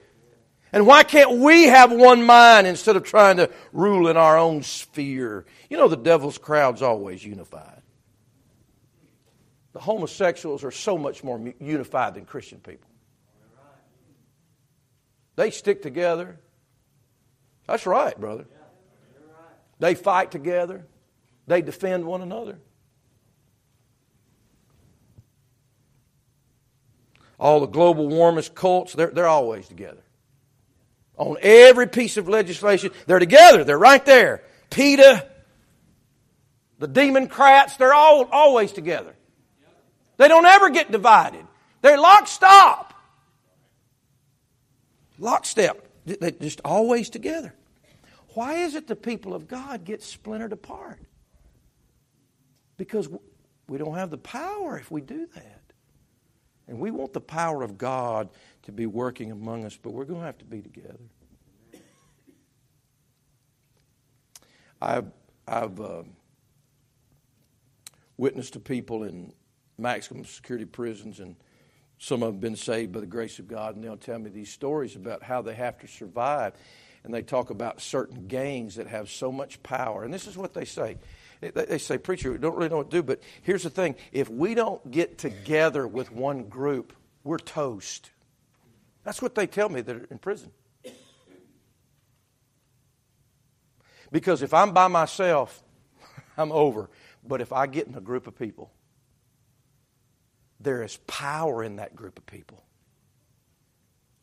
And 0.72 0.86
why 0.86 1.02
can't 1.02 1.32
we 1.32 1.64
have 1.64 1.92
one 1.92 2.24
mind 2.24 2.66
instead 2.66 2.96
of 2.96 3.04
trying 3.04 3.36
to 3.36 3.50
rule 3.74 4.08
in 4.08 4.16
our 4.16 4.38
own 4.38 4.62
sphere? 4.62 5.44
You 5.68 5.76
know, 5.76 5.86
the 5.86 5.98
devil's 5.98 6.38
crowd's 6.38 6.80
always 6.80 7.22
unified. 7.22 7.82
The 9.74 9.80
homosexuals 9.80 10.64
are 10.64 10.70
so 10.70 10.96
much 10.96 11.22
more 11.22 11.52
unified 11.60 12.14
than 12.14 12.24
Christian 12.24 12.58
people. 12.58 12.88
They 15.36 15.50
stick 15.50 15.82
together. 15.82 16.38
That's 17.66 17.86
right, 17.86 18.18
brother. 18.18 18.46
They 19.78 19.94
fight 19.94 20.30
together. 20.30 20.86
They 21.46 21.62
defend 21.62 22.04
one 22.04 22.22
another. 22.22 22.58
All 27.38 27.60
the 27.60 27.66
global 27.66 28.08
warmist 28.08 28.54
cults, 28.54 28.92
they're, 28.92 29.10
they're 29.10 29.26
always 29.26 29.66
together. 29.66 30.02
On 31.16 31.36
every 31.42 31.88
piece 31.88 32.16
of 32.16 32.28
legislation, 32.28 32.92
they're 33.06 33.18
together. 33.18 33.64
They're 33.64 33.78
right 33.78 34.04
there. 34.04 34.44
PETA, 34.70 35.26
the 36.78 36.86
Democrats, 36.86 37.76
they're 37.76 37.94
all 37.94 38.24
always 38.30 38.72
together. 38.72 39.14
They 40.16 40.28
don't 40.28 40.46
ever 40.46 40.70
get 40.70 40.92
divided. 40.92 41.44
They're 41.80 41.98
lockstep. 41.98 42.94
Lockstep. 45.18 45.88
They're 46.04 46.30
just 46.32 46.60
always 46.64 47.10
together. 47.10 47.54
Why 48.34 48.54
is 48.54 48.74
it 48.74 48.86
the 48.86 48.96
people 48.96 49.34
of 49.34 49.46
God 49.46 49.84
get 49.84 50.02
splintered 50.02 50.52
apart? 50.52 51.00
Because 52.76 53.08
we 53.68 53.78
don't 53.78 53.94
have 53.94 54.10
the 54.10 54.18
power 54.18 54.78
if 54.78 54.90
we 54.90 55.00
do 55.00 55.26
that. 55.34 55.60
And 56.66 56.78
we 56.78 56.90
want 56.90 57.12
the 57.12 57.20
power 57.20 57.62
of 57.62 57.76
God 57.76 58.30
to 58.62 58.72
be 58.72 58.86
working 58.86 59.30
among 59.30 59.64
us, 59.64 59.76
but 59.76 59.92
we're 59.92 60.04
going 60.04 60.20
to 60.20 60.26
have 60.26 60.38
to 60.38 60.44
be 60.44 60.62
together. 60.62 60.98
I've, 64.80 65.10
I've 65.46 65.80
uh, 65.80 66.02
witnessed 68.16 68.54
to 68.54 68.60
people 68.60 69.04
in 69.04 69.32
maximum 69.78 70.24
security 70.24 70.64
prisons, 70.64 71.20
and 71.20 71.36
some 72.02 72.24
of 72.24 72.26
them 72.26 72.34
have 72.34 72.40
been 72.40 72.56
saved 72.56 72.90
by 72.90 72.98
the 72.98 73.06
grace 73.06 73.38
of 73.38 73.46
God, 73.46 73.76
and 73.76 73.84
they'll 73.84 73.96
tell 73.96 74.18
me 74.18 74.28
these 74.28 74.50
stories 74.50 74.96
about 74.96 75.22
how 75.22 75.40
they 75.40 75.54
have 75.54 75.78
to 75.78 75.86
survive. 75.86 76.52
And 77.04 77.14
they 77.14 77.22
talk 77.22 77.50
about 77.50 77.80
certain 77.80 78.26
gangs 78.26 78.74
that 78.74 78.88
have 78.88 79.08
so 79.08 79.30
much 79.30 79.62
power. 79.62 80.02
And 80.02 80.12
this 80.12 80.26
is 80.26 80.36
what 80.36 80.52
they 80.52 80.64
say 80.64 80.96
they 81.50 81.78
say, 81.78 81.98
Preacher, 81.98 82.32
we 82.32 82.38
don't 82.38 82.56
really 82.56 82.68
know 82.68 82.78
what 82.78 82.90
to 82.90 82.96
do. 82.96 83.02
But 83.04 83.22
here's 83.42 83.62
the 83.62 83.70
thing 83.70 83.94
if 84.10 84.28
we 84.28 84.54
don't 84.54 84.90
get 84.90 85.16
together 85.16 85.86
with 85.86 86.10
one 86.10 86.48
group, 86.48 86.92
we're 87.22 87.38
toast. 87.38 88.10
That's 89.04 89.22
what 89.22 89.36
they 89.36 89.46
tell 89.46 89.68
me 89.68 89.80
that 89.80 89.96
are 89.96 90.06
in 90.10 90.18
prison. 90.18 90.50
Because 94.10 94.42
if 94.42 94.52
I'm 94.52 94.72
by 94.72 94.88
myself, 94.88 95.62
I'm 96.36 96.50
over. 96.50 96.90
But 97.24 97.40
if 97.40 97.52
I 97.52 97.68
get 97.68 97.86
in 97.86 97.94
a 97.94 98.00
group 98.00 98.26
of 98.26 98.36
people, 98.36 98.72
there 100.62 100.82
is 100.82 100.98
power 101.06 101.62
in 101.62 101.76
that 101.76 101.96
group 101.96 102.18
of 102.18 102.26
people. 102.26 102.62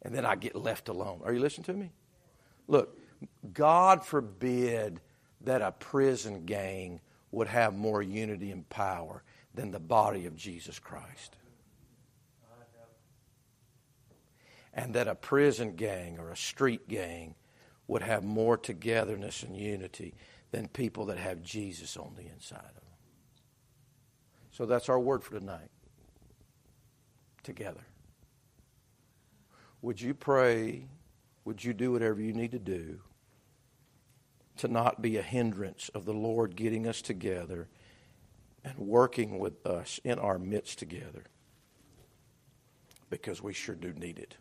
And 0.02 0.16
then 0.16 0.26
I 0.26 0.36
get 0.36 0.56
left 0.56 0.88
alone. 0.90 1.22
Are 1.24 1.34
you 1.34 1.40
listening 1.40 1.66
to 1.66 1.74
me? 1.74 1.92
Look, 2.68 2.98
God 3.52 4.06
forbid 4.06 5.02
that 5.42 5.62
a 5.62 5.72
prison 5.72 6.46
gang 6.46 7.02
would 7.32 7.48
have 7.48 7.76
more 7.76 8.02
unity 8.02 8.52
and 8.52 8.68
power 8.70 9.24
than 9.54 9.72
the 9.72 9.80
body 9.80 10.26
of 10.26 10.36
Jesus 10.36 10.80
Christ. 10.80 11.36
And 14.74 14.94
that 14.94 15.08
a 15.08 15.16
prison 15.16 15.76
gang 15.76 16.20
or 16.20 16.32
a 16.32 16.38
street 16.38 16.88
gang 16.88 17.36
would 17.88 18.04
have 18.04 18.24
more 18.24 18.56
togetherness 18.56 19.44
and 19.44 19.58
unity 19.58 20.14
than 20.52 20.68
people 20.68 21.06
that 21.08 21.18
have 21.18 21.42
Jesus 21.42 21.98
on 21.98 22.14
the 22.16 22.28
inside 22.28 22.60
of 22.60 22.76
them. 22.76 22.84
So 24.52 24.66
that's 24.66 24.90
our 24.90 25.00
word 25.00 25.24
for 25.24 25.38
tonight. 25.38 25.70
Together. 27.50 27.82
Would 29.82 30.00
you 30.00 30.14
pray? 30.14 30.86
Would 31.46 31.64
you 31.64 31.74
do 31.74 31.92
whatever 31.92 32.22
you 32.22 32.34
need 32.34 32.52
to 32.52 32.60
do? 32.60 33.00
to 34.60 34.68
not 34.68 35.02
be 35.02 35.16
a 35.16 35.22
hindrance 35.22 35.90
of 35.96 36.04
the 36.04 36.14
Lord 36.14 36.54
getting 36.54 36.86
us 36.86 37.02
together 37.02 37.70
and 38.66 38.78
working 38.78 39.40
with 39.40 39.66
us 39.66 40.02
in 40.04 40.20
our 40.20 40.38
midst 40.38 40.80
together. 40.80 41.24
because 43.10 43.42
we 43.42 43.54
sure 43.54 43.74
do 43.74 43.94
need 43.94 44.20
it. 44.20 44.36